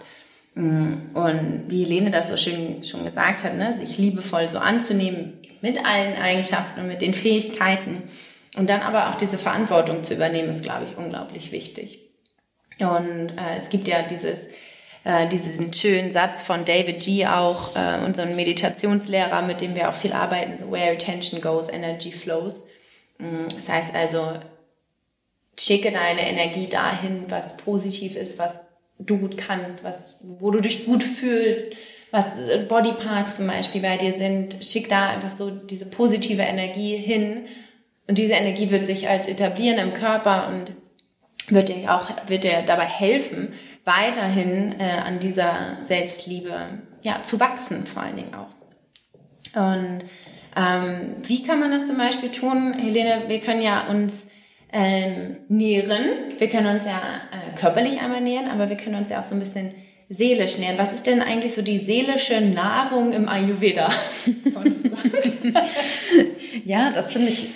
Mm, 0.56 1.16
und 1.16 1.64
wie 1.70 1.86
Helene 1.86 2.12
das 2.12 2.28
so 2.28 2.36
schön 2.36 2.84
schon 2.84 3.06
gesagt 3.06 3.46
hat, 3.46 3.56
ne, 3.56 3.78
sich 3.78 3.98
liebevoll 3.98 4.50
so 4.50 4.60
anzunehmen 4.60 5.34
mit 5.62 5.86
allen 5.86 6.16
Eigenschaften 6.16 6.82
und 6.82 6.88
mit 6.88 7.02
den 7.02 7.14
Fähigkeiten 7.14 8.04
und 8.58 8.70
dann 8.70 8.82
aber 8.82 9.10
auch 9.10 9.16
diese 9.16 9.38
Verantwortung 9.38 10.04
zu 10.04 10.14
übernehmen, 10.14 10.50
ist, 10.50 10.64
glaube 10.64 10.86
ich, 10.86 10.98
unglaublich 10.98 11.54
wichtig. 11.54 12.05
Und 12.80 13.30
äh, 13.38 13.60
es 13.62 13.70
gibt 13.70 13.88
ja 13.88 14.02
dieses, 14.02 14.48
äh, 15.04 15.28
diesen 15.28 15.74
schönen 15.74 16.12
Satz 16.12 16.42
von 16.42 16.66
David 16.66 17.04
G. 17.04 17.26
auch, 17.26 17.76
äh, 17.76 18.04
unserem 18.06 18.36
Meditationslehrer, 18.36 19.42
mit 19.42 19.62
dem 19.62 19.76
wir 19.76 19.90
auch 19.90 19.94
viel 19.94 20.14
arbeiten, 20.14 20.58
so, 20.58 20.72
where 20.72 20.92
attention 20.92 21.42
goes, 21.42 21.70
energy 21.70 22.12
flows. 22.12 22.68
Mm, 23.18 23.48
das 23.56 23.70
heißt 23.70 23.96
also, 23.96 24.34
schicke 25.58 25.92
deine 25.92 26.28
Energie 26.28 26.68
dahin, 26.68 27.26
was 27.30 27.58
positiv 27.58 28.16
ist, 28.16 28.40
was 28.40 28.66
du 29.00 29.18
gut 29.18 29.38
kannst, 29.38 29.84
was, 29.84 30.18
wo 30.22 30.52
du 30.52 30.60
dich 30.60 30.86
gut 30.86 31.04
fühlst, 31.04 31.76
was 32.12 32.32
Bodyparts 32.68 33.38
zum 33.38 33.48
Beispiel 33.48 33.82
bei 33.82 33.98
dir 33.98 34.14
sind. 34.14 34.58
Schick 34.62 34.90
da 34.90 35.10
einfach 35.10 35.32
so 35.32 35.50
diese 35.50 35.86
positive 35.86 36.42
Energie 36.42 36.96
hin. 36.98 37.46
Und 38.08 38.18
diese 38.18 38.34
Energie 38.34 38.72
wird 38.72 38.86
sich 38.86 39.08
halt 39.08 39.28
etablieren 39.28 39.80
im 39.80 39.94
Körper 39.94 40.48
und 40.48 40.74
wird 41.50 41.70
dir 41.70 41.94
auch 41.94 42.10
wird 42.28 42.44
dir 42.44 42.64
dabei 42.66 42.86
helfen, 42.86 43.50
weiterhin 43.84 44.80
äh, 44.80 45.00
an 45.04 45.20
dieser 45.20 45.78
Selbstliebe 45.82 46.80
ja, 47.04 47.22
zu 47.24 47.40
wachsen, 47.40 47.86
vor 47.86 48.04
allen 48.04 48.16
Dingen 48.16 48.34
auch. 48.34 48.50
Und 49.56 50.04
ähm, 50.58 51.16
wie 51.24 51.44
kann 51.44 51.60
man 51.60 51.72
das 51.72 51.88
zum 51.88 51.98
Beispiel 51.98 52.32
tun? 52.32 52.74
Helene, 52.74 53.24
wir 53.28 53.40
können 53.40 53.62
ja 53.62 53.88
uns 53.88 54.28
ähm, 54.72 55.38
nähren. 55.48 56.10
Wir 56.38 56.50
können 56.50 56.68
uns 56.68 56.86
ja 56.86 57.22
äh, 57.32 57.58
körperlich 57.58 58.02
einmal 58.02 58.22
nähren, 58.22 58.50
aber 58.50 58.70
wir 58.70 58.78
können 58.78 58.96
uns 58.96 59.10
ja 59.10 59.22
auch 59.22 59.26
so 59.26 59.36
ein 59.36 59.40
bisschen 59.40 59.74
seelisch 60.10 60.58
nähren. 60.58 60.78
Was 60.78 60.94
ist 60.94 61.08
denn 61.08 61.22
eigentlich 61.22 61.54
so 61.54 61.62
die 61.62 61.78
seelische 61.78 62.42
Nahrung 62.42 63.14
im 63.14 63.28
Ayurveda? 63.28 63.90
ja, 66.66 66.92
das 66.92 67.14
finde 67.14 67.30
ich 67.30 67.50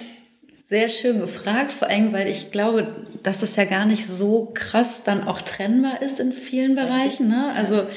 sehr 0.70 0.90
schön 0.90 1.20
gefragt, 1.20 1.72
vor 1.72 1.88
allem, 1.88 2.14
weil 2.14 2.30
ich 2.30 2.52
glaube, 2.52 2.88
dass 3.24 3.40
das 3.40 3.56
ja 3.56 3.66
gar 3.66 3.88
nicht 3.88 4.06
so 4.08 4.52
krass 4.54 5.04
dann 5.04 5.28
auch 5.28 5.42
trennbar 5.42 6.04
ist 6.04 6.20
in 6.20 6.32
vielen 6.32 6.76
Bereichen. 6.76 7.28
Ne? 7.28 7.52
Also 7.56 7.88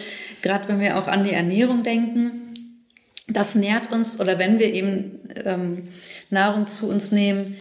gerade 0.41 0.69
wenn 0.69 0.81
wir 0.81 0.97
auch 0.97 1.07
an 1.07 1.23
die 1.23 1.35
Ernährung 1.35 1.83
denken, 1.83 2.55
das 3.29 3.55
nährt 3.55 3.93
uns 3.93 4.19
oder 4.21 4.39
wenn 4.39 4.59
wir 4.59 4.73
eben 4.73 5.21
ähm, 5.45 5.89
Nahrung 6.31 6.67
zu 6.67 6.89
uns 6.89 7.13
nehmen, 7.13 7.59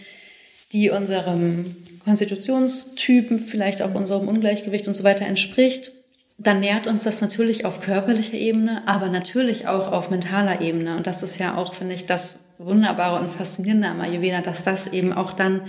die 0.71 0.89
unserem 0.89 1.75
Konstitutionstypen, 2.05 3.39
vielleicht 3.39 3.81
auch 3.81 3.93
unserem 3.93 4.29
Ungleichgewicht 4.29 4.87
und 4.87 4.95
so 4.95 5.03
weiter 5.03 5.25
entspricht, 5.25 5.91
dann 6.37 6.61
nährt 6.61 6.87
uns 6.87 7.03
das 7.03 7.19
natürlich 7.19 7.65
auf 7.65 7.81
körperlicher 7.81 8.37
Ebene, 8.37 8.83
aber 8.87 9.09
natürlich 9.09 9.67
auch 9.67 9.91
auf 9.91 10.09
mentaler 10.09 10.61
Ebene. 10.61 10.95
Und 10.95 11.05
das 11.05 11.21
ist 11.21 11.37
ja 11.37 11.55
auch, 11.57 11.73
finde 11.73 11.95
ich, 11.95 12.05
das 12.05 12.50
Wunderbare 12.65 13.21
und 13.21 13.29
Faszinierende 13.29 13.87
am 13.87 14.01
Ayurveda, 14.01 14.41
dass 14.41 14.63
das 14.63 14.87
eben 14.87 15.13
auch 15.13 15.33
dann 15.33 15.61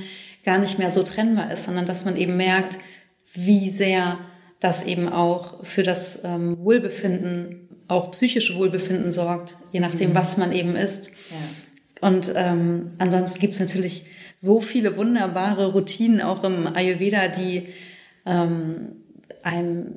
gar 0.45 0.59
nicht 0.59 0.79
mehr 0.79 0.91
so 0.91 1.03
trennbar 1.03 1.51
ist, 1.53 1.65
sondern 1.65 1.87
dass 1.87 2.05
man 2.05 2.17
eben 2.17 2.37
merkt, 2.37 2.79
wie 3.35 3.71
sehr 3.71 4.19
das 4.61 4.87
eben 4.87 5.09
auch 5.09 5.65
für 5.65 5.83
das 5.83 6.25
ähm, 6.25 6.59
Wohlbefinden, 6.59 7.69
auch 7.89 8.11
psychische 8.13 8.57
Wohlbefinden 8.57 9.11
sorgt, 9.11 9.57
je 9.73 9.81
nachdem, 9.81 10.11
mhm. 10.11 10.15
was 10.15 10.37
man 10.37 10.53
eben 10.53 10.77
isst. 10.77 11.11
Ja. 11.31 12.09
Und 12.09 12.33
ähm, 12.35 12.93
ansonsten 12.99 13.41
gibt 13.41 13.55
es 13.55 13.61
natürlich 13.61 14.07
so 14.37 14.61
viele 14.61 14.97
wunderbare 14.97 15.73
Routinen 15.73 16.21
auch 16.21 16.43
im 16.43 16.67
Ayurveda, 16.67 17.29
die 17.29 17.69
ähm, 18.27 18.97
einem 19.43 19.97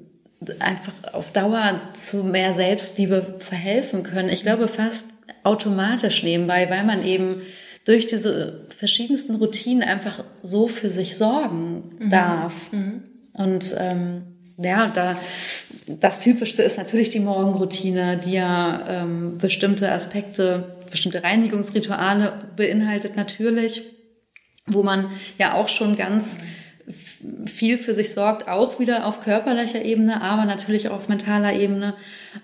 einfach 0.60 0.94
auf 1.14 1.32
Dauer 1.32 1.80
zu 1.96 2.24
mehr 2.24 2.54
Selbstliebe 2.54 3.38
verhelfen 3.40 4.04
können. 4.04 4.30
Ich 4.30 4.44
glaube 4.44 4.68
fast 4.68 5.08
automatisch 5.46 6.24
nebenbei, 6.24 6.70
weil 6.70 6.84
man 6.84 7.06
eben 7.06 7.42
durch 7.86 8.08
diese 8.08 8.66
verschiedensten 8.76 9.36
Routinen 9.36 9.88
einfach 9.88 10.24
so 10.44 10.68
für 10.68 10.90
sich 10.90 11.18
sorgen 11.18 11.96
mhm. 12.00 12.10
darf. 12.10 12.72
Mhm. 12.72 13.04
Und 13.34 13.76
ähm, 13.78 14.24
ja, 14.58 14.92
da 14.94 15.16
das 15.88 16.22
Typischste 16.22 16.64
ist 16.64 16.78
natürlich 16.78 17.10
die 17.10 17.20
Morgenroutine, 17.20 18.18
die 18.18 18.34
ja 18.34 18.86
ähm, 18.90 19.38
bestimmte 19.38 19.92
Aspekte, 19.92 20.76
bestimmte 20.90 21.24
Reinigungsrituale 21.24 22.34
beinhaltet 22.56 23.16
natürlich, 23.16 23.84
wo 24.66 24.82
man 24.82 25.12
ja 25.38 25.54
auch 25.54 25.68
schon 25.68 25.96
ganz 25.96 26.40
viel 27.46 27.78
für 27.78 27.94
sich 27.94 28.14
sorgt, 28.14 28.48
auch 28.48 28.80
wieder 28.80 29.06
auf 29.06 29.20
körperlicher 29.22 29.84
Ebene, 29.84 30.22
aber 30.22 30.46
natürlich 30.46 30.90
auch 30.90 30.96
auf 30.96 31.10
mentaler 31.10 31.54
Ebene. 31.54 31.94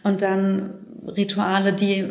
Und 0.03 0.21
dann 0.21 0.73
Rituale, 1.07 1.73
die 1.73 2.05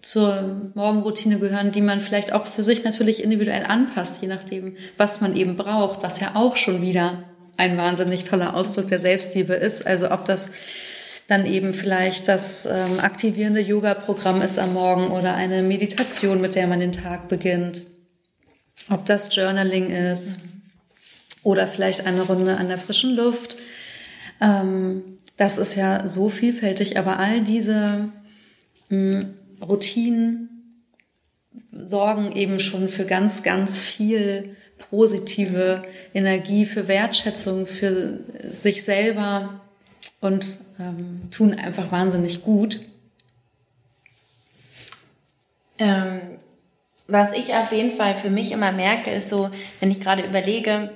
zur 0.00 0.72
Morgenroutine 0.74 1.38
gehören, 1.38 1.72
die 1.72 1.82
man 1.82 2.00
vielleicht 2.00 2.32
auch 2.32 2.46
für 2.46 2.62
sich 2.62 2.84
natürlich 2.84 3.22
individuell 3.22 3.64
anpasst, 3.64 4.22
je 4.22 4.28
nachdem, 4.28 4.76
was 4.96 5.20
man 5.20 5.36
eben 5.36 5.56
braucht, 5.56 6.02
was 6.02 6.20
ja 6.20 6.32
auch 6.34 6.56
schon 6.56 6.82
wieder 6.82 7.24
ein 7.56 7.76
wahnsinnig 7.76 8.24
toller 8.24 8.54
Ausdruck 8.54 8.88
der 8.88 8.98
Selbstliebe 8.98 9.52
ist. 9.52 9.86
Also 9.86 10.10
ob 10.10 10.24
das 10.24 10.52
dann 11.28 11.44
eben 11.46 11.74
vielleicht 11.74 12.26
das 12.26 12.66
ähm, 12.66 12.98
aktivierende 13.00 13.60
Yoga-Programm 13.60 14.40
ist 14.42 14.58
am 14.58 14.72
Morgen 14.72 15.08
oder 15.08 15.34
eine 15.34 15.62
Meditation, 15.62 16.40
mit 16.40 16.54
der 16.54 16.66
man 16.66 16.80
den 16.80 16.92
Tag 16.92 17.28
beginnt. 17.28 17.82
Ob 18.88 19.04
das 19.04 19.34
Journaling 19.36 19.90
ist 19.90 20.38
oder 21.42 21.66
vielleicht 21.66 22.06
eine 22.06 22.22
Runde 22.22 22.56
an 22.56 22.68
der 22.68 22.78
frischen 22.78 23.14
Luft. 23.14 23.58
Ähm, 24.40 25.02
das 25.36 25.58
ist 25.58 25.76
ja 25.76 26.08
so 26.08 26.30
vielfältig, 26.30 26.98
aber 26.98 27.18
all 27.18 27.42
diese 27.42 28.08
mh, 28.88 29.20
hm, 29.20 29.34
Routinen 29.60 30.48
sorgen 31.72 32.32
eben 32.32 32.60
schon 32.60 32.88
für 32.88 33.04
ganz, 33.04 33.42
ganz 33.42 33.80
viel 33.80 34.56
positive 34.90 35.82
Energie, 36.14 36.66
für 36.66 36.88
Wertschätzung, 36.88 37.66
für 37.66 38.20
sich 38.52 38.82
selber 38.82 39.60
und 40.20 40.60
ähm, 40.78 41.28
tun 41.30 41.54
einfach 41.54 41.92
wahnsinnig 41.92 42.42
gut. 42.42 42.80
Ähm, 45.78 46.20
was 47.06 47.32
ich 47.32 47.54
auf 47.54 47.72
jeden 47.72 47.90
Fall 47.90 48.14
für 48.14 48.30
mich 48.30 48.52
immer 48.52 48.72
merke, 48.72 49.10
ist 49.10 49.30
so, 49.30 49.50
wenn 49.80 49.90
ich 49.90 50.00
gerade 50.00 50.22
überlege, 50.22 50.90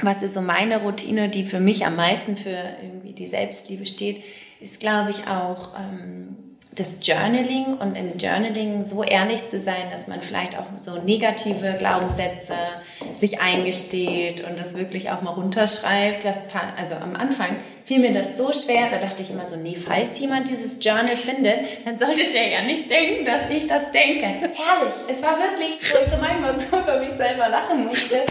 was 0.00 0.22
ist 0.22 0.34
so 0.34 0.40
meine 0.40 0.82
Routine, 0.82 1.28
die 1.28 1.44
für 1.44 1.60
mich 1.60 1.84
am 1.86 1.96
meisten 1.96 2.36
für 2.36 2.76
irgendwie 2.82 3.12
die 3.12 3.26
Selbstliebe 3.26 3.86
steht, 3.86 4.22
ist, 4.60 4.80
glaube 4.80 5.10
ich, 5.10 5.26
auch 5.26 5.78
ähm, 5.78 6.36
das 6.78 6.98
Journaling 7.02 7.78
und 7.78 7.96
im 7.96 8.18
Journaling 8.18 8.84
so 8.84 9.02
ehrlich 9.02 9.44
zu 9.44 9.58
sein, 9.58 9.90
dass 9.90 10.06
man 10.06 10.22
vielleicht 10.22 10.58
auch 10.58 10.66
so 10.76 10.96
negative 11.02 11.76
Glaubenssätze 11.78 12.54
sich 13.14 13.40
eingesteht 13.40 14.44
und 14.44 14.58
das 14.58 14.76
wirklich 14.76 15.10
auch 15.10 15.22
mal 15.22 15.32
runterschreibt. 15.32 16.24
Das, 16.24 16.40
also 16.76 16.94
am 16.94 17.16
Anfang 17.16 17.56
fiel 17.84 17.98
mir 17.98 18.12
das 18.12 18.36
so 18.36 18.52
schwer, 18.52 18.88
da 18.90 18.98
dachte 18.98 19.22
ich 19.22 19.30
immer 19.30 19.46
so, 19.46 19.56
nee, 19.56 19.74
falls 19.74 20.18
jemand 20.18 20.48
dieses 20.48 20.84
Journal 20.84 21.16
findet, 21.16 21.60
dann 21.84 21.98
sollte 21.98 22.24
der 22.32 22.48
ja 22.48 22.62
nicht 22.62 22.90
denken, 22.90 23.24
dass 23.24 23.50
ich 23.50 23.66
das 23.66 23.90
denke. 23.90 24.26
Herrlich, 24.26 24.94
es 25.08 25.22
war 25.22 25.38
wirklich, 25.38 25.78
wo 25.92 25.98
ich 26.02 26.10
so 26.10 26.18
manchmal 26.20 26.58
so 26.58 26.78
über 26.78 27.00
mich 27.00 27.10
selber 27.10 27.48
lachen 27.48 27.86
musste 27.86 28.22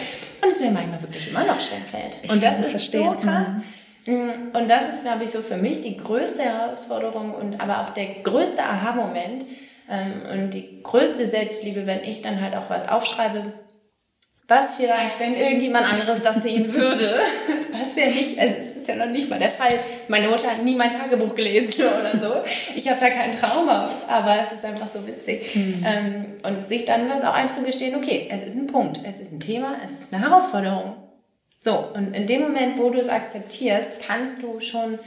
und 0.42 0.52
es 0.52 0.60
mir 0.60 0.72
manchmal 0.72 1.02
wirklich 1.02 1.30
immer 1.30 1.44
noch 1.44 1.60
schwer 1.60 1.82
fällt. 1.90 2.30
Und 2.30 2.42
das, 2.42 2.60
ist 2.60 2.72
verstehen. 2.72 3.04
so 3.04 3.12
krass. 3.20 3.50
Mhm 3.50 3.77
und 4.08 4.70
das 4.70 4.90
ist, 4.90 5.02
glaube 5.04 5.26
ich, 5.26 5.32
so 5.32 5.42
für 5.42 5.58
mich 5.58 5.82
die 5.82 5.98
größte 5.98 6.44
Herausforderung 6.44 7.34
und 7.34 7.60
aber 7.62 7.82
auch 7.82 7.90
der 7.92 8.06
größte 8.24 8.64
Aha-Moment 8.64 9.46
ähm, 9.90 10.22
und 10.32 10.50
die 10.52 10.82
größte 10.82 11.26
Selbstliebe, 11.26 11.86
wenn 11.86 12.04
ich 12.04 12.22
dann 12.22 12.42
halt 12.42 12.56
auch 12.56 12.70
was 12.70 12.88
aufschreibe, 12.88 13.54
was 14.48 14.78
vielleicht, 14.78 15.20
wenn 15.20 15.36
irgendjemand 15.36 15.92
anderes 15.92 16.24
das 16.24 16.42
sehen 16.42 16.74
würde, 16.74 17.20
was 17.74 17.96
ja 17.98 18.06
nicht, 18.06 18.40
also 18.40 18.54
es 18.58 18.78
ist 18.78 18.88
ja 18.88 18.96
noch 18.96 19.08
nicht 19.08 19.30
mal 19.30 19.40
der 19.40 19.52
Fall. 19.52 19.80
Meine 20.08 20.30
Mutter 20.30 20.50
hat 20.50 20.64
nie 20.64 20.76
mein 20.76 20.92
Tagebuch 20.92 21.36
gelesen 21.36 21.84
oder 21.84 22.18
so. 22.18 22.34
Ich 22.74 22.88
habe 22.88 23.00
da 23.00 23.10
kein 23.10 23.34
Trauma, 23.34 23.90
aber 24.08 24.40
es 24.42 24.54
ist 24.54 24.64
einfach 24.64 24.88
so 24.88 25.06
witzig. 25.06 25.54
Mhm. 25.54 25.86
Ähm, 25.86 26.26
und 26.44 26.68
sich 26.70 26.86
dann 26.86 27.10
das 27.10 27.26
auch 27.26 27.34
einzugestehen, 27.34 27.96
okay, 27.96 28.30
es 28.32 28.42
ist 28.42 28.56
ein 28.56 28.68
Punkt, 28.68 29.02
es 29.04 29.20
ist 29.20 29.34
ein 29.34 29.42
Thema, 29.42 29.76
es 29.84 29.92
ist 29.92 30.14
eine 30.14 30.24
Herausforderung. 30.24 30.96
So, 31.60 31.78
und 31.94 32.16
in 32.16 32.28
dem 32.28 32.42
Moment, 32.42 32.78
wo 32.78 32.90
du 32.90 33.00
es 33.00 33.10
akzeptierst, 33.10 34.00
kannst 34.06 34.42
du 34.42 34.60
schon 34.60 35.00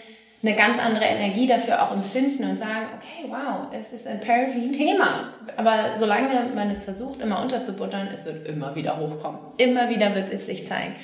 eine 0.43 0.55
ganz 0.55 0.79
andere 0.79 1.05
Energie 1.05 1.47
dafür 1.47 1.83
auch 1.83 1.93
empfinden 1.93 2.45
und 2.45 2.59
sagen, 2.59 2.87
okay, 2.97 3.29
wow, 3.29 3.67
es 3.79 3.93
ist 3.93 4.07
apparently 4.07 4.63
ein 4.63 4.73
Thema. 4.73 5.35
Aber 5.57 5.97
solange 5.99 6.51
man 6.55 6.71
es 6.71 6.85
versucht, 6.85 7.21
immer 7.21 7.43
unterzubuttern, 7.43 8.09
es 8.13 8.25
wird 8.25 8.49
immer 8.49 8.75
wieder 8.75 8.99
hochkommen. 8.99 9.39
Immer 9.59 9.91
wieder 9.91 10.15
wird 10.15 10.33
es 10.33 10.47
sich 10.47 10.65
zeigen. 10.65 10.95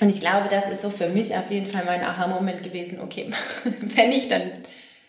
Und 0.00 0.08
ich 0.08 0.20
glaube, 0.20 0.48
das 0.48 0.70
ist 0.70 0.80
so 0.80 0.88
für 0.88 1.10
mich 1.10 1.36
auf 1.36 1.50
jeden 1.50 1.66
Fall 1.66 1.84
mein 1.84 2.02
Aha-Moment 2.02 2.62
gewesen, 2.62 3.00
okay, 3.00 3.30
wenn 3.64 4.10
ich 4.10 4.28
dann, 4.28 4.50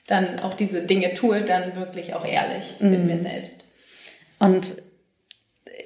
dann 0.07 0.39
auch 0.39 0.53
diese 0.53 0.81
Dinge 0.81 1.13
tue, 1.13 1.41
dann 1.41 1.77
wirklich 1.77 2.13
auch 2.13 2.25
ehrlich 2.25 2.75
mm. 2.79 2.89
mit 2.89 3.05
mir 3.05 3.19
selbst. 3.21 3.65
Und 4.39 4.75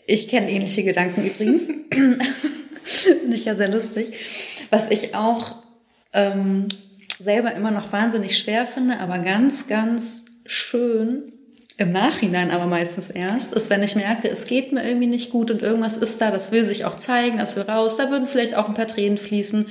ich 0.08 0.28
kenne 0.28 0.50
ähnliche 0.50 0.84
Gedanken 0.84 1.24
übrigens. 1.26 1.70
Finde 2.86 3.36
ich 3.36 3.46
ja 3.46 3.56
sehr 3.56 3.70
lustig. 3.70 4.14
Was 4.70 4.92
ich 4.92 5.16
auch 5.16 5.64
ähm, 6.14 6.68
selber 7.20 7.54
immer 7.54 7.72
noch 7.72 7.92
wahnsinnig 7.92 8.38
schwer 8.38 8.68
finde, 8.68 9.00
aber 9.00 9.20
ganz, 9.20 9.68
ganz 9.68 10.26
schön 10.46 11.34
im 11.78 11.92
Nachhinein 11.92 12.52
aber 12.52 12.68
meistens 12.68 13.10
erst, 13.10 13.54
ist, 13.54 13.70
wenn 13.70 13.84
ich 13.84 13.96
merke, 13.96 14.30
es 14.30 14.46
geht 14.46 14.72
mir 14.72 14.88
irgendwie 14.88 15.08
nicht 15.08 15.32
gut 15.32 15.52
und 15.52 15.62
irgendwas 15.62 15.98
ist 15.98 16.22
da, 16.22 16.32
das 16.32 16.52
will 16.54 16.64
sich 16.64 16.86
auch 16.86 16.96
zeigen, 16.96 17.38
das 17.38 17.58
will 17.58 17.64
raus, 17.64 17.98
da 17.98 18.10
würden 18.10 18.28
vielleicht 18.28 18.56
auch 18.56 18.70
ein 18.70 18.76
paar 18.76 18.88
Tränen 18.88 19.18
fließen. 19.18 19.66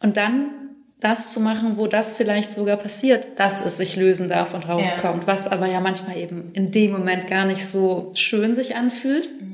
Und 0.00 0.16
dann 0.16 0.50
das 0.98 1.32
zu 1.32 1.40
machen, 1.40 1.76
wo 1.76 1.86
das 1.86 2.16
vielleicht 2.16 2.52
sogar 2.52 2.76
passiert, 2.78 3.38
dass 3.38 3.64
es 3.64 3.76
sich 3.76 3.94
lösen 3.94 4.28
darf 4.28 4.54
und 4.54 4.68
rauskommt, 4.68 5.22
ja. 5.22 5.26
was 5.26 5.46
aber 5.46 5.66
ja 5.66 5.80
manchmal 5.80 6.16
eben 6.16 6.50
in 6.54 6.72
dem 6.72 6.92
Moment 6.92 7.28
gar 7.28 7.44
nicht 7.44 7.66
so 7.66 8.10
schön 8.14 8.54
sich 8.54 8.74
anfühlt. 8.74 9.28
Mhm. 9.40 9.53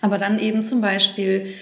Aber 0.00 0.18
dann 0.18 0.38
eben 0.38 0.62
zum 0.62 0.80
Beispiel 0.80 1.54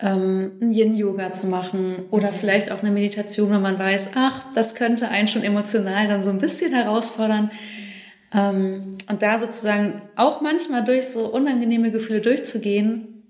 ähm, 0.00 0.52
ein 0.60 0.72
Yin-Yoga 0.72 1.32
zu 1.32 1.46
machen 1.46 2.06
oder 2.10 2.32
vielleicht 2.32 2.70
auch 2.70 2.80
eine 2.80 2.90
Meditation, 2.90 3.50
wenn 3.50 3.62
man 3.62 3.78
weiß, 3.78 4.10
ach, 4.14 4.44
das 4.54 4.74
könnte 4.74 5.08
einen 5.08 5.28
schon 5.28 5.44
emotional 5.44 6.08
dann 6.08 6.22
so 6.22 6.30
ein 6.30 6.38
bisschen 6.38 6.72
herausfordern. 6.72 7.50
Ähm, 8.32 8.96
und 9.08 9.22
da 9.22 9.38
sozusagen 9.38 10.02
auch 10.16 10.40
manchmal 10.40 10.84
durch 10.84 11.06
so 11.06 11.26
unangenehme 11.26 11.90
Gefühle 11.90 12.20
durchzugehen, 12.20 13.22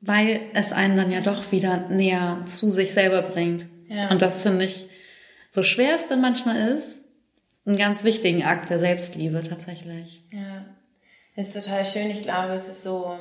weil 0.00 0.40
es 0.54 0.72
einen 0.72 0.96
dann 0.96 1.10
ja 1.10 1.20
doch 1.20 1.52
wieder 1.52 1.88
näher 1.88 2.38
zu 2.46 2.70
sich 2.70 2.94
selber 2.94 3.22
bringt. 3.22 3.66
Ja. 3.88 4.10
Und 4.10 4.22
das 4.22 4.42
finde 4.42 4.64
ich, 4.64 4.88
so 5.50 5.62
schwer 5.62 5.94
es 5.94 6.06
dann 6.06 6.20
manchmal 6.20 6.70
ist, 6.70 7.04
einen 7.66 7.76
ganz 7.76 8.04
wichtigen 8.04 8.42
Akt 8.42 8.70
der 8.70 8.78
Selbstliebe 8.78 9.42
tatsächlich. 9.46 10.22
Ja, 10.32 10.64
ist 11.36 11.52
total 11.52 11.84
schön. 11.84 12.10
Ich 12.10 12.22
glaube, 12.22 12.54
es 12.54 12.68
ist 12.68 12.82
so, 12.82 13.18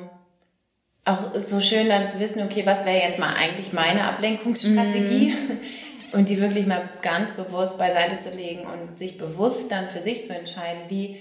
auch 1.09 1.33
so 1.35 1.59
schön 1.61 1.89
dann 1.89 2.05
zu 2.05 2.19
wissen, 2.19 2.41
okay, 2.43 2.65
was 2.65 2.85
wäre 2.85 3.03
jetzt 3.03 3.19
mal 3.19 3.33
eigentlich 3.33 3.73
meine 3.73 4.05
Ablenkungsstrategie? 4.05 5.33
Mhm. 5.33 5.57
Und 6.11 6.29
die 6.29 6.41
wirklich 6.41 6.65
mal 6.65 6.89
ganz 7.03 7.31
bewusst 7.35 7.77
beiseite 7.77 8.17
zu 8.17 8.31
legen 8.31 8.61
und 8.61 8.97
sich 8.97 9.19
bewusst 9.19 9.71
dann 9.71 9.89
für 9.89 10.01
sich 10.01 10.23
zu 10.23 10.35
entscheiden, 10.35 10.81
wie 10.87 11.19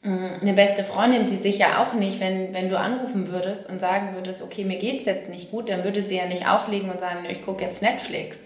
mm, 0.00 0.40
eine 0.40 0.54
beste 0.54 0.82
Freundin, 0.82 1.26
die 1.26 1.36
sich 1.36 1.58
ja 1.58 1.82
auch 1.82 1.92
nicht, 1.92 2.20
wenn, 2.20 2.54
wenn 2.54 2.70
du 2.70 2.78
anrufen 2.78 3.30
würdest 3.30 3.68
und 3.68 3.80
sagen 3.80 4.14
würdest, 4.14 4.40
okay, 4.40 4.64
mir 4.64 4.78
geht's 4.78 5.04
jetzt 5.04 5.28
nicht 5.28 5.50
gut, 5.50 5.68
dann 5.68 5.84
würde 5.84 6.00
sie 6.00 6.16
ja 6.16 6.24
nicht 6.24 6.48
auflegen 6.48 6.88
und 6.88 7.00
sagen, 7.00 7.26
ich 7.28 7.42
gucke 7.42 7.62
jetzt 7.62 7.82
Netflix. 7.82 8.40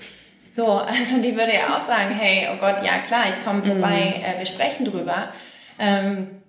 So, 0.50 0.66
also 0.72 1.22
die 1.22 1.36
würde 1.36 1.52
ja 1.52 1.76
auch 1.76 1.86
sagen, 1.86 2.12
hey, 2.12 2.48
oh 2.52 2.58
Gott, 2.58 2.84
ja 2.84 2.98
klar, 2.98 3.26
ich 3.30 3.44
komme 3.44 3.62
vorbei, 3.64 4.14
mhm. 4.16 4.24
äh, 4.24 4.38
wir 4.38 4.46
sprechen 4.46 4.84
drüber. 4.84 5.30
Ähm, 5.78 6.42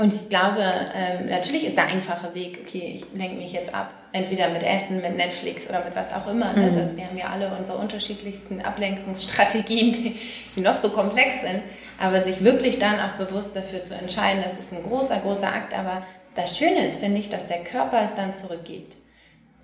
und 0.00 0.14
ich 0.14 0.28
glaube, 0.30 0.62
ähm, 0.94 1.26
natürlich 1.26 1.66
ist 1.66 1.76
der 1.76 1.86
einfache 1.86 2.34
Weg, 2.34 2.60
okay, 2.62 2.92
ich 2.94 3.04
lenke 3.12 3.36
mich 3.36 3.52
jetzt 3.52 3.74
ab, 3.74 3.92
entweder 4.12 4.48
mit 4.48 4.62
Essen, 4.62 5.02
mit 5.02 5.16
Netflix 5.16 5.68
oder 5.68 5.84
mit 5.84 5.94
was 5.94 6.12
auch 6.14 6.26
immer. 6.26 6.54
Ne? 6.54 6.70
Mhm. 6.70 6.74
Das, 6.74 6.96
wir 6.96 7.04
haben 7.06 7.18
ja 7.18 7.26
alle 7.26 7.54
unsere 7.56 7.76
unterschiedlichsten 7.76 8.62
Ablenkungsstrategien, 8.62 9.92
die, 9.92 10.16
die 10.56 10.60
noch 10.60 10.76
so 10.76 10.90
komplex 10.90 11.42
sind. 11.42 11.62
Aber 11.98 12.20
sich 12.22 12.42
wirklich 12.42 12.78
dann 12.78 12.98
auch 12.98 13.24
bewusst 13.24 13.54
dafür 13.54 13.82
zu 13.82 13.94
entscheiden, 13.94 14.42
das 14.42 14.58
ist 14.58 14.72
ein 14.72 14.82
großer, 14.82 15.18
großer 15.18 15.48
Akt. 15.48 15.78
Aber 15.78 16.02
das 16.34 16.56
Schöne 16.56 16.84
ist, 16.84 17.00
finde 17.00 17.20
ich, 17.20 17.28
dass 17.28 17.46
der 17.46 17.62
Körper 17.62 18.02
es 18.02 18.14
dann 18.14 18.32
zurückgibt. 18.32 18.96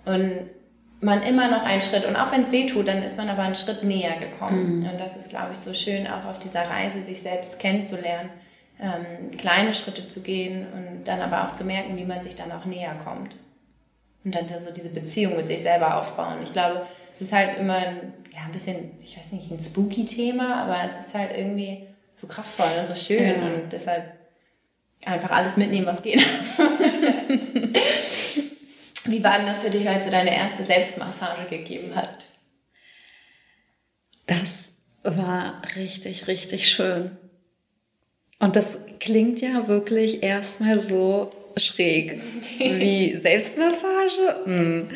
Und 0.05 0.51
man 1.01 1.22
immer 1.22 1.49
noch 1.49 1.64
einen 1.64 1.81
Schritt, 1.81 2.05
und 2.05 2.16
auch 2.16 2.31
wenn 2.33 2.42
es 2.42 2.53
weh 2.53 2.66
tut, 2.66 2.88
dann 2.88 3.03
ist 3.03 3.16
man 3.16 3.31
aber 3.31 3.42
einen 3.42 3.55
Schritt 3.55 3.85
näher 3.85 4.16
gekommen. 4.20 4.81
Mhm. 4.81 4.90
Und 4.90 5.01
das 5.01 5.16
ist, 5.16 5.31
glaube 5.31 5.53
ich, 5.53 5.59
so 5.59 5.72
schön, 5.72 6.07
auch 6.07 6.27
auf 6.27 6.38
dieser 6.38 6.68
Reise 6.68 7.01
sich 7.01 7.22
selbst 7.22 7.59
kennenzulernen 7.59 8.29
ähm, 8.81 9.31
kleine 9.37 9.73
Schritte 9.75 10.07
zu 10.07 10.23
gehen 10.23 10.67
und 10.73 11.05
dann 11.05 11.21
aber 11.21 11.47
auch 11.47 11.53
zu 11.53 11.65
merken, 11.65 11.97
wie 11.97 12.05
man 12.05 12.23
sich 12.23 12.35
dann 12.35 12.53
auch 12.53 12.65
näher 12.65 12.95
kommt. 13.03 13.37
Und 14.25 14.35
dann 14.35 14.47
so 14.59 14.71
diese 14.73 14.91
Beziehung 14.91 15.37
mit 15.37 15.47
sich 15.47 15.62
selber 15.62 15.97
aufbauen. 15.99 16.39
Ich 16.43 16.53
glaube, 16.53 16.87
es 17.12 17.21
ist 17.21 17.33
halt 17.33 17.59
immer 17.59 17.77
ein, 17.77 18.12
ja, 18.35 18.43
ein 18.45 18.53
bisschen, 18.53 18.91
ich 19.03 19.17
weiß 19.17 19.33
nicht, 19.33 19.51
ein 19.51 19.61
spooky 19.61 20.05
Thema, 20.05 20.62
aber 20.62 20.83
es 20.85 20.97
ist 20.97 21.15
halt 21.15 21.37
irgendwie 21.37 21.87
so 22.15 22.27
kraftvoll 22.27 22.73
und 22.81 22.89
so 22.89 22.95
schön 22.95 23.41
ja. 23.41 23.47
und 23.47 23.73
deshalb 23.73 24.12
einfach 25.05 25.31
alles 25.31 25.57
mitnehmen, 25.57 25.87
was 25.87 26.03
geht. 26.03 26.21
Wie 29.05 29.23
war 29.23 29.39
denn 29.39 29.47
das 29.47 29.62
für 29.62 29.71
dich, 29.71 29.89
als 29.89 30.05
du 30.05 30.11
deine 30.11 30.37
erste 30.37 30.65
Selbstmassage 30.65 31.49
gegeben 31.49 31.93
hast? 31.95 32.17
Das 34.27 34.73
war 35.05 35.62
richtig, 35.77 36.27
richtig 36.27 36.69
schön. 36.69 37.17
Und 38.38 38.57
das 38.57 38.79
klingt 39.01 39.40
ja 39.40 39.68
wirklich 39.68 40.22
erstmal 40.22 40.79
so 40.81 41.31
schräg 41.57 42.20
wie 42.59 43.16
Selbstmassage. 43.20 44.46
Mm. 44.46 44.88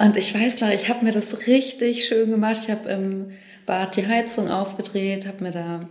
Und 0.00 0.16
ich 0.16 0.32
weiß 0.32 0.60
noch, 0.60 0.70
ich 0.70 0.88
habe 0.88 1.04
mir 1.04 1.12
das 1.12 1.46
richtig 1.48 2.04
schön 2.04 2.30
gemacht. 2.30 2.58
Ich 2.62 2.70
habe 2.70 2.88
im 2.88 3.32
Bad 3.66 3.96
die 3.96 4.06
Heizung 4.06 4.48
aufgedreht, 4.48 5.26
habe 5.26 5.42
mir 5.42 5.50
da 5.50 5.88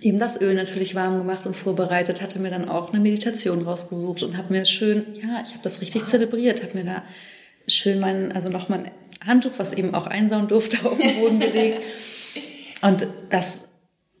eben 0.00 0.20
das 0.20 0.40
Öl 0.40 0.54
natürlich 0.54 0.94
warm 0.94 1.18
gemacht 1.18 1.44
und 1.46 1.56
vorbereitet, 1.56 2.22
hatte 2.22 2.38
mir 2.38 2.50
dann 2.50 2.68
auch 2.68 2.92
eine 2.92 3.02
Meditation 3.02 3.62
rausgesucht 3.62 4.22
und 4.22 4.36
habe 4.36 4.52
mir 4.52 4.64
schön, 4.64 5.04
ja, 5.14 5.42
ich 5.44 5.52
habe 5.52 5.62
das 5.62 5.80
richtig 5.80 6.04
zelebriert, 6.04 6.62
habe 6.62 6.78
mir 6.78 6.84
da 6.84 7.02
schön 7.66 7.98
mein, 7.98 8.30
also 8.32 8.48
noch 8.48 8.68
mein 8.68 8.90
Handtuch, 9.26 9.52
was 9.56 9.72
eben 9.72 9.94
auch 9.94 10.06
einsauen 10.06 10.46
durfte, 10.48 10.78
auf 10.88 10.98
den 10.98 11.20
Boden 11.20 11.40
gelegt. 11.40 11.80
Und 12.82 13.06
das 13.28 13.69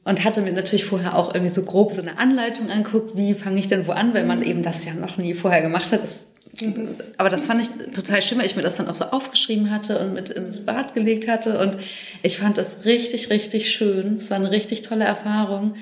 und 0.04 0.24
hatte 0.24 0.40
mir 0.40 0.52
natürlich 0.52 0.84
vorher 0.84 1.16
auch 1.16 1.34
irgendwie 1.34 1.52
so 1.52 1.62
grob 1.64 1.92
so 1.92 2.00
eine 2.00 2.18
Anleitung 2.18 2.70
anguckt, 2.70 3.16
wie 3.16 3.34
fange 3.34 3.60
ich 3.60 3.68
denn 3.68 3.86
wo 3.86 3.92
an, 3.92 4.14
weil 4.14 4.24
man 4.24 4.42
eben 4.42 4.62
das 4.62 4.84
ja 4.84 4.94
noch 4.94 5.18
nie 5.18 5.34
vorher 5.34 5.60
gemacht 5.60 5.92
hat. 5.92 6.02
Das, 6.02 6.34
aber 7.18 7.28
das 7.28 7.46
fand 7.46 7.62
ich 7.62 7.68
total 7.94 8.22
schön, 8.22 8.38
weil 8.38 8.46
ich 8.46 8.56
mir 8.56 8.62
das 8.62 8.76
dann 8.76 8.88
auch 8.88 8.96
so 8.96 9.04
aufgeschrieben 9.04 9.70
hatte 9.70 9.98
und 9.98 10.14
mit 10.14 10.30
ins 10.30 10.64
Bad 10.64 10.94
gelegt 10.94 11.28
hatte. 11.28 11.58
Und 11.58 11.76
ich 12.22 12.38
fand 12.38 12.56
das 12.56 12.86
richtig, 12.86 13.30
richtig 13.30 13.70
schön. 13.70 14.16
Es 14.16 14.30
war 14.30 14.38
eine 14.38 14.50
richtig 14.50 14.82
tolle 14.82 15.04
Erfahrung. 15.04 15.74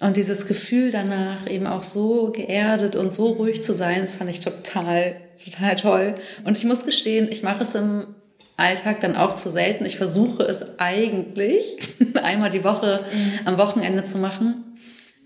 Und 0.00 0.16
dieses 0.16 0.46
Gefühl 0.46 0.90
danach 0.90 1.48
eben 1.48 1.66
auch 1.66 1.84
so 1.84 2.32
geerdet 2.32 2.96
und 2.96 3.12
so 3.12 3.28
ruhig 3.28 3.62
zu 3.62 3.72
sein, 3.74 4.00
das 4.00 4.16
fand 4.16 4.28
ich 4.28 4.40
total, 4.40 5.16
total 5.42 5.76
toll. 5.76 6.14
Und 6.44 6.58
ich 6.58 6.64
muss 6.64 6.84
gestehen, 6.84 7.28
ich 7.30 7.42
mache 7.42 7.62
es 7.62 7.74
im 7.76 8.13
Alltag 8.56 9.00
dann 9.00 9.16
auch 9.16 9.34
zu 9.34 9.50
selten. 9.50 9.84
Ich 9.84 9.96
versuche 9.96 10.42
es 10.44 10.78
eigentlich 10.78 11.76
einmal 12.22 12.50
die 12.50 12.64
Woche 12.64 13.04
mhm. 13.12 13.40
am 13.46 13.58
Wochenende 13.58 14.04
zu 14.04 14.18
machen 14.18 14.78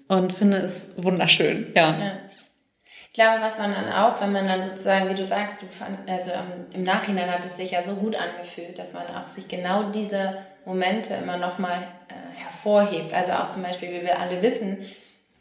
und 0.08 0.32
finde 0.32 0.58
es 0.58 1.02
wunderschön. 1.02 1.72
Ja. 1.74 1.90
ja. 1.90 2.12
Ich 3.06 3.14
glaube, 3.24 3.42
was 3.42 3.58
man 3.58 3.72
dann 3.72 3.92
auch, 3.92 4.20
wenn 4.20 4.32
man 4.32 4.46
dann 4.46 4.62
sozusagen, 4.62 5.10
wie 5.10 5.14
du 5.14 5.24
sagst, 5.24 5.62
du 5.62 5.66
fand, 5.66 6.08
also 6.08 6.30
im 6.72 6.84
Nachhinein 6.84 7.30
hat 7.30 7.44
es 7.44 7.56
sich 7.56 7.72
ja 7.72 7.82
so 7.82 7.94
gut 7.94 8.14
angefühlt, 8.14 8.78
dass 8.78 8.92
man 8.92 9.06
auch 9.08 9.26
sich 9.26 9.48
genau 9.48 9.90
diese 9.90 10.38
Momente 10.64 11.14
immer 11.14 11.36
nochmal 11.36 11.88
äh, 12.08 12.38
hervorhebt. 12.38 13.12
Also 13.12 13.32
auch 13.32 13.48
zum 13.48 13.62
Beispiel, 13.62 13.90
wie 13.90 14.02
wir 14.02 14.20
alle 14.20 14.40
wissen, 14.40 14.78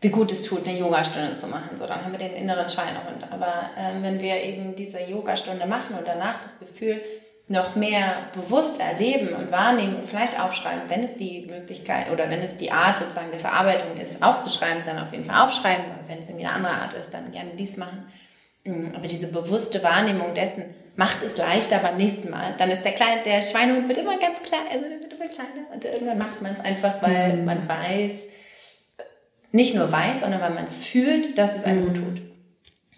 wie 0.02 0.10
gut 0.10 0.32
es 0.32 0.44
tut, 0.44 0.68
eine 0.68 0.78
Yogastunde 0.78 1.36
zu 1.36 1.48
machen. 1.48 1.78
So, 1.78 1.86
dann 1.88 2.04
haben 2.04 2.12
wir 2.12 2.20
den 2.20 2.34
inneren 2.34 2.68
Schweinehund. 2.68 3.32
Aber 3.32 3.70
ähm, 3.78 4.04
wenn 4.04 4.22
wir 4.22 4.42
eben 4.42 4.76
diese 4.76 5.02
Yogastunde 5.02 5.66
machen 5.68 5.98
und 5.98 6.08
danach 6.08 6.42
das 6.42 6.58
Gefühl 6.60 7.02
noch 7.50 7.76
mehr 7.76 8.28
bewusst 8.34 8.80
erleben 8.82 9.30
und 9.30 9.52
wahrnehmen 9.52 9.96
und 9.96 10.06
vielleicht 10.06 10.40
aufschreiben, 10.40 10.90
wenn 10.90 11.04
es 11.04 11.16
die 11.16 11.46
Möglichkeit 11.50 12.12
oder 12.12 12.30
wenn 12.30 12.42
es 12.42 12.58
die 12.58 12.72
Art 12.72 13.00
sozusagen 13.00 13.32
der 13.32 13.40
Verarbeitung 13.40 13.96
ist, 13.98 14.22
aufzuschreiben, 14.22 14.84
dann 14.86 15.00
auf 15.00 15.14
jeden 15.14 15.24
Fall 15.24 15.44
aufschreiben. 15.44 15.86
Und 15.86 16.10
wenn 16.10 16.20
es 16.20 16.28
irgendwie 16.28 16.46
eine 16.46 16.56
andere 16.56 16.74
Art 16.74 16.94
ist, 16.94 17.14
dann 17.14 17.32
gerne 17.32 17.52
dies 17.58 17.78
machen. 17.78 18.06
Mm, 18.66 18.94
aber 18.94 19.08
diese 19.08 19.28
bewusste 19.28 19.82
Wahrnehmung 19.82 20.34
dessen 20.34 20.66
macht 20.98 21.24
es 21.24 21.38
leichter 21.38 21.78
beim 21.78 21.96
nächsten 21.96 22.30
Mal. 22.30 22.54
Dann 22.58 22.70
ist 22.70 22.84
der 22.84 22.92
kleine, 22.92 23.24
der 23.24 23.42
Schweinehund 23.42 23.88
wird 23.88 24.00
immer 24.00 24.20
ganz 24.20 24.44
klein, 24.44 24.68
also 24.70 24.86
der 24.90 25.00
wird 25.00 25.14
immer 25.14 25.28
kleiner. 25.30 25.72
Und 25.74 25.86
irgendwann 25.86 26.18
macht 26.18 26.42
man 26.42 26.54
es 26.54 26.60
einfach, 26.60 27.02
weil 27.02 27.38
mhm. 27.38 27.46
man 27.46 27.68
weiß, 27.68 28.26
nicht 29.54 29.74
nur 29.74 29.90
weiß, 29.90 30.20
sondern 30.20 30.42
weil 30.42 30.50
man 30.50 30.66
es 30.66 30.76
fühlt, 30.76 31.38
dass 31.38 31.56
es 31.56 31.64
einem 31.64 31.86
mhm. 31.86 31.88
gut 31.88 31.96
tut. 31.96 32.27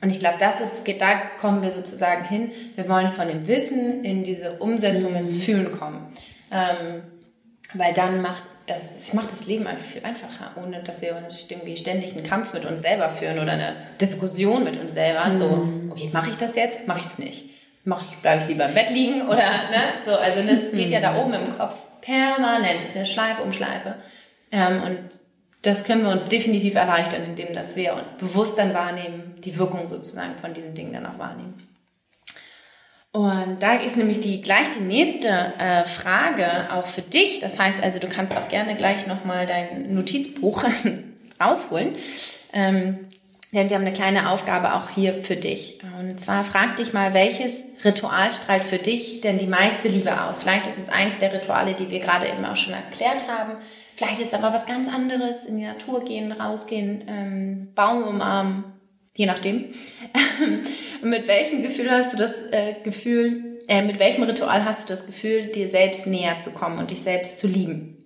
Und 0.02 0.12
ich 0.12 0.20
glaube, 0.20 0.38
das 0.40 0.62
ist, 0.62 0.84
da 1.00 1.16
kommen 1.40 1.62
wir 1.62 1.72
sozusagen 1.72 2.24
hin. 2.24 2.52
Wir 2.76 2.88
wollen 2.88 3.12
von 3.12 3.28
dem 3.28 3.48
Wissen 3.48 4.04
in 4.04 4.24
diese 4.24 4.54
Umsetzung, 4.54 5.16
ins 5.16 5.34
mhm. 5.34 5.40
Fühlen 5.40 5.72
kommen. 5.78 6.08
Ähm, 6.52 7.04
weil 7.74 7.94
dann 7.94 8.22
macht 8.22 8.44
das, 8.66 8.94
es 8.94 9.14
macht 9.14 9.32
das 9.32 9.48
Leben 9.48 9.68
einfach 9.68 9.86
viel 9.86 10.04
einfacher, 10.04 10.52
ohne 10.56 10.84
dass 10.84 11.02
wir 11.02 11.10
irgendwie 11.50 11.76
ständig 11.76 12.16
einen 12.16 12.24
Kampf 12.24 12.54
mit 12.54 12.66
uns 12.66 12.82
selber 12.82 13.10
führen 13.10 13.40
oder 13.40 13.54
eine 13.54 13.76
Diskussion 14.00 14.64
mit 14.64 14.78
uns 14.78 14.94
selber. 14.94 15.26
Mhm. 15.26 15.38
So, 15.38 15.70
okay, 15.92 16.10
mache 16.14 16.30
ich 16.30 16.38
das 16.38 16.56
jetzt? 16.56 16.88
Mache 16.88 17.00
ich 17.00 17.06
es 17.06 17.20
nicht? 17.20 17.50
Mache 17.84 18.06
ich, 18.08 18.18
bleibe 18.18 18.42
ich 18.42 18.48
lieber 18.48 18.68
im 18.68 18.74
Bett 18.74 18.90
liegen 18.92 19.22
oder 19.24 19.38
ne? 19.38 19.82
So, 20.06 20.16
also 20.16 20.42
das 20.44 20.72
geht 20.72 20.92
ja 20.92 21.02
da 21.02 21.18
oben 21.18 21.34
im 21.34 21.58
Kopf 21.58 21.76
permanent, 22.02 22.82
das 22.82 22.90
ist 22.90 22.96
eine 22.96 23.06
Schleife 23.06 23.42
um 23.42 23.52
Schleife. 23.52 23.96
Ähm, 24.52 24.82
und 24.84 25.00
das 25.62 25.84
können 25.84 26.04
wir 26.04 26.12
uns 26.12 26.30
definitiv 26.30 26.76
erleichtern, 26.76 27.24
indem 27.24 27.54
dass 27.54 27.76
wir 27.76 28.06
bewusst 28.18 28.58
dann 28.58 28.74
wahrnehmen, 28.74 29.36
die 29.40 29.58
Wirkung 29.58 29.88
sozusagen 29.90 30.38
von 30.38 30.54
diesen 30.54 30.74
Dingen 30.74 30.94
dann 30.94 31.06
auch 31.06 31.20
wahrnehmen. 31.20 31.66
Und 33.12 33.64
da 33.64 33.76
ist 33.76 33.98
nämlich 33.98 34.20
die 34.20 34.42
gleich 34.42 34.70
die 34.70 34.82
nächste 34.82 35.28
äh, 35.28 35.84
Frage 35.86 36.72
auch 36.72 36.86
für 36.86 37.02
dich. 37.02 37.40
Das 37.40 37.58
heißt 37.58 37.82
also, 37.84 38.00
du 38.00 38.08
kannst 38.08 38.38
auch 38.38 38.48
gerne 38.48 38.76
gleich 38.76 39.08
nochmal 39.08 39.48
dein 39.48 39.94
Notizbuch 39.94 40.64
rausholen. 41.42 41.96
Ähm, 42.54 43.10
denn 43.52 43.68
wir 43.68 43.78
haben 43.78 43.86
eine 43.86 43.94
kleine 43.94 44.30
Aufgabe 44.30 44.76
auch 44.76 44.90
hier 44.92 45.16
für 45.16 45.36
dich. 45.36 45.80
Und 45.98 46.20
zwar 46.20 46.44
frag 46.44 46.76
dich 46.76 46.94
mal, 46.94 47.16
welches 47.16 47.64
Ritual 47.84 48.32
strahlt 48.32 48.64
für 48.64 48.78
dich 48.78 49.22
denn 49.22 49.40
die 49.40 49.48
meiste 49.48 49.88
Liebe 49.88 50.22
aus? 50.22 50.42
Vielleicht 50.42 50.68
ist 50.68 50.78
es 50.78 50.90
eins 50.90 51.18
der 51.18 51.34
Rituale, 51.34 51.74
die 51.74 51.90
wir 51.90 52.00
gerade 52.00 52.28
eben 52.28 52.46
auch 52.46 52.56
schon 52.56 52.76
erklärt 52.76 53.28
haben. 53.28 53.54
Vielleicht 54.00 54.22
ist 54.22 54.34
aber 54.34 54.54
was 54.54 54.66
ganz 54.66 54.88
anderes, 54.88 55.44
in 55.44 55.58
die 55.58 55.66
Natur 55.66 56.06
gehen, 56.06 56.32
rausgehen, 56.32 57.04
ähm, 57.10 57.74
Baum 57.76 58.04
umarmen, 58.04 58.64
je 59.14 59.26
nachdem. 59.26 59.66
mit 61.04 61.28
welchem 61.28 61.64
Gefühl 61.64 61.92
hast 61.92 62.14
du 62.14 62.18
das 62.18 62.32
äh, 62.52 62.76
Gefühl, 62.82 63.60
äh, 63.68 63.82
mit 63.82 64.00
welchem 64.00 64.24
Ritual 64.24 64.64
hast 64.64 64.84
du 64.84 64.88
das 64.88 65.06
Gefühl, 65.06 65.48
dir 65.48 65.68
selbst 65.68 66.08
näher 66.08 66.40
zu 66.40 66.52
kommen 66.52 66.80
und 66.80 66.92
dich 66.92 67.02
selbst 67.02 67.40
zu 67.40 67.48
lieben? 67.48 68.02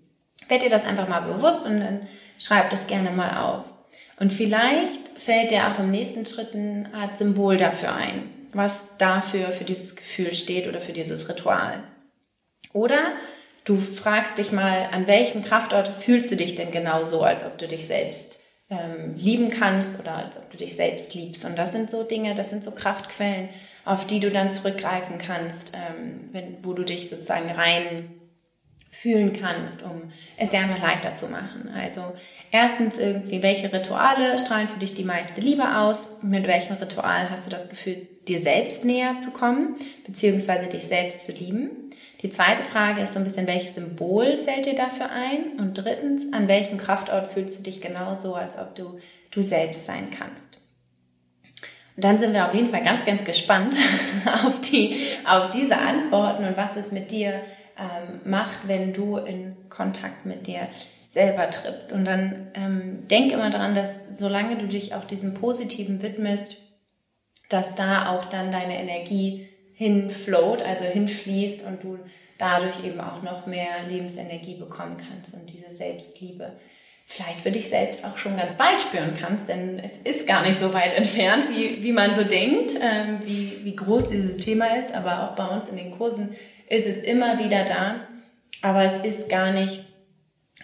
Werd 0.47 0.63
dir 0.63 0.71
das 0.71 0.83
einfach 0.83 1.07
mal 1.07 1.19
bewusst 1.19 1.67
und 1.67 1.79
dann 1.79 2.07
schreib 2.39 2.71
das 2.71 2.87
gerne 2.87 3.11
mal 3.11 3.37
auf. 3.37 3.71
Und 4.19 4.33
vielleicht 4.33 5.21
fällt 5.21 5.51
dir 5.51 5.67
auch 5.67 5.77
im 5.77 5.91
nächsten 5.91 6.25
Schritt 6.25 6.55
eine 6.55 6.91
Art 6.91 7.19
Symbol 7.19 7.57
dafür 7.57 7.93
ein, 7.93 8.31
was 8.51 8.97
dafür 8.97 9.51
für 9.51 9.63
dieses 9.63 9.95
Gefühl 9.95 10.33
steht 10.33 10.67
oder 10.67 10.81
für 10.81 10.93
dieses 10.93 11.29
Ritual. 11.29 11.83
Oder 12.73 13.13
Du 13.63 13.77
fragst 13.77 14.37
dich 14.37 14.51
mal, 14.51 14.89
an 14.91 15.07
welchem 15.07 15.43
Kraftort 15.43 15.95
fühlst 15.95 16.31
du 16.31 16.35
dich 16.35 16.55
denn 16.55 16.71
genau 16.71 17.03
so, 17.03 17.21
als 17.21 17.45
ob 17.45 17.57
du 17.57 17.67
dich 17.67 17.87
selbst 17.87 18.41
ähm, 18.69 19.15
lieben 19.15 19.49
kannst 19.49 19.99
oder 19.99 20.15
als 20.15 20.37
ob 20.37 20.51
du 20.51 20.57
dich 20.57 20.75
selbst 20.75 21.13
liebst. 21.13 21.45
Und 21.45 21.57
das 21.57 21.71
sind 21.71 21.89
so 21.89 22.03
Dinge, 22.03 22.35
das 22.35 22.49
sind 22.49 22.63
so 22.63 22.71
Kraftquellen, 22.71 23.49
auf 23.85 24.05
die 24.05 24.19
du 24.19 24.31
dann 24.31 24.51
zurückgreifen 24.51 25.17
kannst, 25.17 25.73
ähm, 25.75 26.29
wenn, 26.31 26.57
wo 26.63 26.73
du 26.73 26.83
dich 26.83 27.09
sozusagen 27.09 27.49
rein 27.51 28.11
fühlen 28.91 29.33
kannst, 29.33 29.81
um 29.81 30.11
es 30.37 30.49
dir 30.49 30.59
einfach 30.59 30.81
leichter 30.81 31.15
zu 31.15 31.27
machen. 31.27 31.69
Also 31.75 32.13
erstens 32.53 32.97
irgendwie, 32.97 33.41
welche 33.41 33.73
Rituale 33.73 34.37
strahlen 34.37 34.69
für 34.69 34.79
dich 34.79 34.93
die 34.93 35.03
meiste 35.03 35.41
Liebe 35.41 35.75
aus? 35.75 36.19
Mit 36.21 36.47
welchem 36.47 36.75
Ritual 36.75 37.29
hast 37.29 37.47
du 37.47 37.49
das 37.49 37.67
Gefühl, 37.67 38.07
dir 38.27 38.39
selbst 38.39 38.85
näher 38.85 39.17
zu 39.17 39.31
kommen, 39.31 39.75
beziehungsweise 40.05 40.67
dich 40.67 40.83
selbst 40.83 41.25
zu 41.25 41.33
lieben? 41.33 41.71
Die 42.21 42.29
zweite 42.29 42.63
Frage 42.63 43.01
ist 43.01 43.13
so 43.13 43.19
ein 43.19 43.25
bisschen, 43.25 43.47
welches 43.47 43.75
Symbol 43.75 44.37
fällt 44.37 44.67
dir 44.67 44.75
dafür 44.75 45.09
ein? 45.09 45.59
Und 45.59 45.73
drittens, 45.73 46.31
an 46.31 46.47
welchem 46.47 46.77
Kraftort 46.77 47.27
fühlst 47.27 47.59
du 47.59 47.63
dich 47.63 47.81
genauso, 47.81 48.35
als 48.35 48.57
ob 48.57 48.75
du 48.75 48.99
du 49.31 49.41
selbst 49.41 49.85
sein 49.85 50.09
kannst? 50.11 50.59
Und 51.95 52.03
dann 52.03 52.19
sind 52.19 52.33
wir 52.33 52.45
auf 52.45 52.53
jeden 52.53 52.69
Fall 52.69 52.83
ganz, 52.83 53.03
ganz 53.03 53.23
gespannt 53.23 53.75
auf, 54.45 54.61
die, 54.61 54.95
auf 55.25 55.49
diese 55.49 55.77
Antworten 55.77 56.45
und 56.45 56.55
was 56.55 56.75
es 56.75 56.91
mit 56.91 57.11
dir 57.11 57.41
ähm, 57.77 58.21
macht, 58.29 58.67
wenn 58.67 58.93
du 58.93 59.17
in 59.17 59.55
Kontakt 59.69 60.27
mit 60.27 60.45
dir 60.45 60.67
selber 61.13 61.47
trittst. 61.51 61.91
Und 61.91 62.05
dann 62.05 62.47
ähm, 62.55 63.07
denk 63.07 63.31
immer 63.31 63.51
daran, 63.51 63.75
dass 63.75 63.99
solange 64.11 64.57
du 64.57 64.65
dich 64.65 64.95
auch 64.95 65.05
diesem 65.05 65.35
Positiven 65.35 66.01
widmest, 66.01 66.57
dass 67.49 67.75
da 67.75 68.09
auch 68.09 68.25
dann 68.25 68.51
deine 68.51 68.79
Energie 68.79 69.47
hinfloat, 69.73 70.63
also 70.63 70.85
hinfließt 70.85 71.63
und 71.65 71.83
du 71.83 71.99
dadurch 72.39 72.83
eben 72.83 72.99
auch 72.99 73.21
noch 73.21 73.45
mehr 73.45 73.83
Lebensenergie 73.87 74.55
bekommen 74.55 74.97
kannst 74.97 75.35
und 75.35 75.51
diese 75.53 75.75
Selbstliebe 75.75 76.53
vielleicht 77.05 77.41
für 77.41 77.51
dich 77.51 77.69
selbst 77.69 78.05
auch 78.05 78.17
schon 78.17 78.37
ganz 78.37 78.55
bald 78.55 78.81
spüren 78.81 79.13
kannst, 79.19 79.47
denn 79.47 79.77
es 79.77 79.91
ist 80.03 80.25
gar 80.25 80.41
nicht 80.41 80.57
so 80.57 80.73
weit 80.73 80.95
entfernt, 80.95 81.47
wie, 81.51 81.83
wie 81.83 81.91
man 81.91 82.15
so 82.15 82.23
denkt, 82.23 82.75
ähm, 82.81 83.19
wie, 83.23 83.59
wie 83.63 83.75
groß 83.75 84.09
dieses 84.09 84.37
Thema 84.37 84.75
ist, 84.77 84.95
aber 84.95 85.23
auch 85.23 85.35
bei 85.35 85.45
uns 85.45 85.67
in 85.67 85.77
den 85.77 85.91
Kursen 85.91 86.35
ist 86.69 86.87
es 86.87 87.01
immer 87.01 87.37
wieder 87.37 87.65
da, 87.65 88.07
aber 88.63 88.83
es 88.83 89.05
ist 89.05 89.29
gar 89.29 89.51
nicht, 89.51 89.83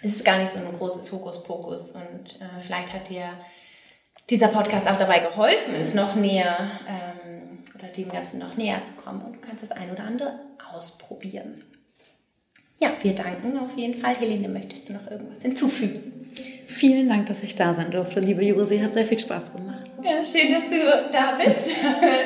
es 0.02 0.16
ist 0.16 0.26
gar 0.26 0.38
nicht 0.38 0.52
so 0.52 0.60
ein 0.60 0.72
großes 0.72 1.12
Hokuspokus 1.12 1.92
und 1.92 2.40
äh, 2.42 2.60
vielleicht 2.60 2.94
hat 2.94 3.10
dir 3.10 3.34
dieser 4.30 4.48
Podcast 4.48 4.88
auch 4.88 4.98
dabei 4.98 5.20
geholfen, 5.20 5.76
es 5.76 5.94
noch 5.94 6.16
näher 6.16 6.72
ähm, 6.88 7.64
oder 7.76 7.88
dem 7.88 8.10
Ganzen 8.10 8.40
noch 8.40 8.56
näher 8.56 8.84
zu 8.84 8.94
kommen. 8.94 9.22
Und 9.24 9.34
du 9.34 9.40
kannst 9.40 9.64
das 9.64 9.72
ein 9.72 9.92
oder 9.92 10.04
andere 10.04 10.40
ausprobieren. 10.74 11.64
Ja, 12.80 12.92
wir 13.02 13.14
danken 13.14 13.58
auf 13.60 13.76
jeden 13.76 13.96
Fall. 13.96 14.16
Helene, 14.16 14.48
möchtest 14.48 14.88
du 14.88 14.94
noch 14.94 15.10
irgendwas 15.10 15.42
hinzufügen? 15.42 16.09
Vielen 16.68 17.10
Dank, 17.10 17.26
dass 17.26 17.44
ich 17.44 17.56
da 17.56 17.74
sein 17.74 17.92
durfte, 17.92 18.20
liebe 18.20 18.44
Josi. 18.44 18.80
Hat 18.80 18.94
sehr 18.94 19.06
viel 19.06 19.20
Spaß 19.20 19.52
gemacht. 19.54 19.80
Ja, 20.02 20.24
schön, 20.24 20.52
dass 20.54 20.70
du 20.70 20.78
da 21.12 21.38
bist, 21.44 21.76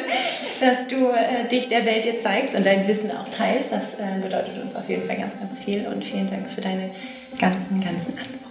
dass 0.60 0.88
du 0.88 1.10
äh, 1.10 1.48
dich 1.48 1.70
der 1.70 1.86
Welt 1.86 2.06
jetzt 2.06 2.22
zeigst 2.22 2.54
und 2.54 2.66
dein 2.66 2.88
Wissen 2.88 3.10
auch 3.10 3.30
teilst. 3.30 3.72
Das 3.72 3.96
äh, 3.96 4.22
bedeutet 4.22 4.62
uns 4.64 4.76
auf 4.76 4.88
jeden 4.88 5.08
Fall 5.08 5.18
ganz, 5.18 5.40
ganz 5.40 5.60
viel 5.60 5.88
und 5.88 6.06
vielen 6.06 6.30
Dank 6.30 6.50
für 6.50 6.62
deine 6.62 6.92
ganzen, 7.40 7.82
ganzen 7.82 8.14
Antworten. 8.18 8.44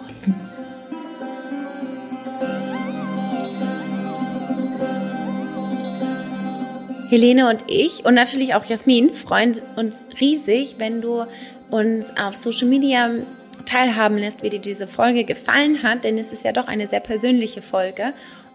Helene 7.09 7.51
und 7.51 7.65
ich 7.69 8.05
und 8.07 8.15
natürlich 8.15 8.55
auch 8.55 8.65
Jasmin 8.65 9.15
freuen 9.15 9.61
uns 9.77 10.03
riesig, 10.19 10.77
wenn 10.79 11.03
du 11.03 11.27
uns 11.71 12.11
auf 12.17 12.35
Social 12.35 12.67
Media 12.67 13.11
teilhaben 13.65 14.19
lässt, 14.19 14.43
wie 14.43 14.51
dir 14.51 14.61
diese 14.61 14.87
Folge 14.87 15.25
gefallen 15.25 15.83
hat, 15.83 16.05
denn 16.05 16.19
es 16.19 16.33
ist 16.33 16.45
ja 16.45 16.53
doch 16.53 16.69
eine 16.69 16.87
sehr 16.87 17.01
persönliche 17.01 17.63
Folge. 17.63 18.13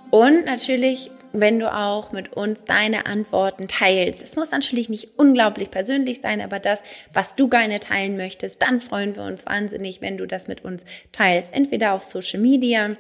Und 0.10 0.46
natürlich, 0.46 1.12
wenn 1.34 1.60
du 1.60 1.74
auch 1.74 2.12
mit 2.12 2.34
uns 2.34 2.64
deine 2.64 3.06
Antworten 3.06 3.68
teilst. 3.68 4.24
Es 4.24 4.36
muss 4.36 4.52
natürlich 4.52 4.90
nicht 4.90 5.10
unglaublich 5.18 5.70
persönlich 5.70 6.22
sein, 6.22 6.42
aber 6.42 6.60
das, 6.60 6.82
was 7.14 7.36
du 7.36 7.50
gerne 7.50 7.80
teilen 7.80 8.18
möchtest, 8.18 8.62
dann 8.62 8.80
freuen 8.80 9.16
wir 9.16 9.24
uns 9.24 9.46
wahnsinnig, 9.46 10.02
wenn 10.02 10.18
du 10.18 10.26
das 10.26 10.48
mit 10.48 10.64
uns 10.64 10.86
teilst. 11.12 11.54
Entweder 11.54 11.94
auf 11.94 12.04
Social 12.04 12.40
Media 12.40 12.96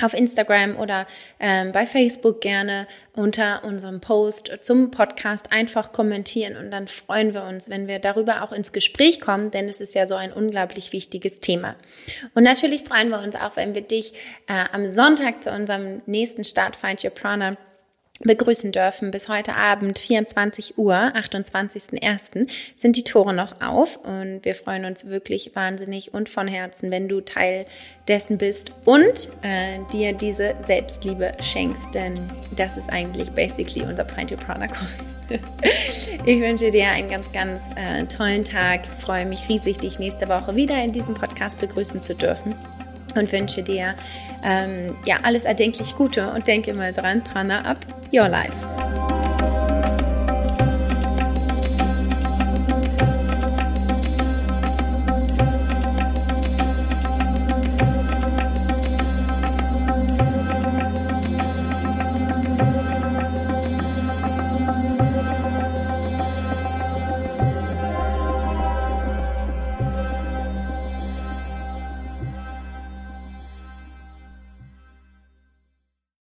auf 0.00 0.14
Instagram 0.14 0.76
oder 0.76 1.06
ähm, 1.38 1.72
bei 1.72 1.86
Facebook 1.86 2.40
gerne 2.40 2.86
unter 3.14 3.64
unserem 3.64 4.00
Post 4.00 4.50
zum 4.60 4.90
Podcast 4.90 5.52
einfach 5.52 5.92
kommentieren 5.92 6.56
und 6.56 6.70
dann 6.70 6.88
freuen 6.88 7.34
wir 7.34 7.44
uns, 7.44 7.70
wenn 7.70 7.86
wir 7.86 7.98
darüber 7.98 8.42
auch 8.42 8.52
ins 8.52 8.72
Gespräch 8.72 9.20
kommen, 9.20 9.50
denn 9.50 9.68
es 9.68 9.80
ist 9.80 9.94
ja 9.94 10.06
so 10.06 10.14
ein 10.14 10.32
unglaublich 10.32 10.92
wichtiges 10.92 11.40
Thema. 11.40 11.76
Und 12.34 12.42
natürlich 12.42 12.82
freuen 12.84 13.10
wir 13.10 13.20
uns 13.20 13.36
auch, 13.36 13.56
wenn 13.56 13.74
wir 13.74 13.82
dich 13.82 14.14
äh, 14.48 14.64
am 14.72 14.90
Sonntag 14.90 15.42
zu 15.42 15.50
unserem 15.50 16.02
nächsten 16.06 16.44
Start 16.44 16.74
Find 16.76 17.04
Your 17.04 17.10
Prana 17.10 17.56
begrüßen 18.20 18.72
dürfen. 18.72 19.10
Bis 19.10 19.28
heute 19.28 19.54
Abend, 19.54 19.98
24 19.98 20.78
Uhr, 20.78 20.94
28.01. 20.94 22.48
sind 22.76 22.96
die 22.96 23.04
Tore 23.04 23.34
noch 23.34 23.60
auf 23.60 23.96
und 23.96 24.44
wir 24.44 24.54
freuen 24.54 24.84
uns 24.84 25.06
wirklich 25.06 25.54
wahnsinnig 25.54 26.14
und 26.14 26.28
von 26.28 26.46
Herzen, 26.46 26.90
wenn 26.90 27.08
du 27.08 27.20
Teil 27.20 27.66
dessen 28.08 28.38
bist 28.38 28.72
und 28.84 29.28
äh, 29.42 29.78
dir 29.92 30.12
diese 30.12 30.54
Selbstliebe 30.62 31.32
schenkst, 31.40 31.94
denn 31.94 32.30
das 32.54 32.76
ist 32.76 32.90
eigentlich 32.90 33.30
basically 33.30 33.84
unser 33.84 34.06
Find 34.06 34.30
Your 34.30 34.38
Prana 34.38 34.66
Kurs. 34.66 35.16
ich 36.26 36.40
wünsche 36.40 36.70
dir 36.70 36.88
einen 36.88 37.08
ganz, 37.08 37.30
ganz 37.32 37.62
äh, 37.76 38.04
tollen 38.06 38.44
Tag, 38.44 38.86
freue 38.86 39.26
mich 39.26 39.48
riesig, 39.48 39.78
dich 39.78 39.98
nächste 39.98 40.28
Woche 40.28 40.54
wieder 40.54 40.82
in 40.82 40.92
diesem 40.92 41.14
Podcast 41.14 41.58
begrüßen 41.60 42.00
zu 42.00 42.14
dürfen 42.14 42.54
und 43.16 43.30
wünsche 43.32 43.62
dir 43.62 43.94
ähm, 44.44 44.96
ja 45.04 45.16
alles 45.22 45.44
erdenklich 45.44 45.94
Gute 45.96 46.30
und 46.32 46.46
denke 46.46 46.74
mal 46.74 46.92
dran, 46.92 47.22
Prana 47.22 47.62
up 47.62 47.78
your 48.12 48.28
life. 48.28 49.01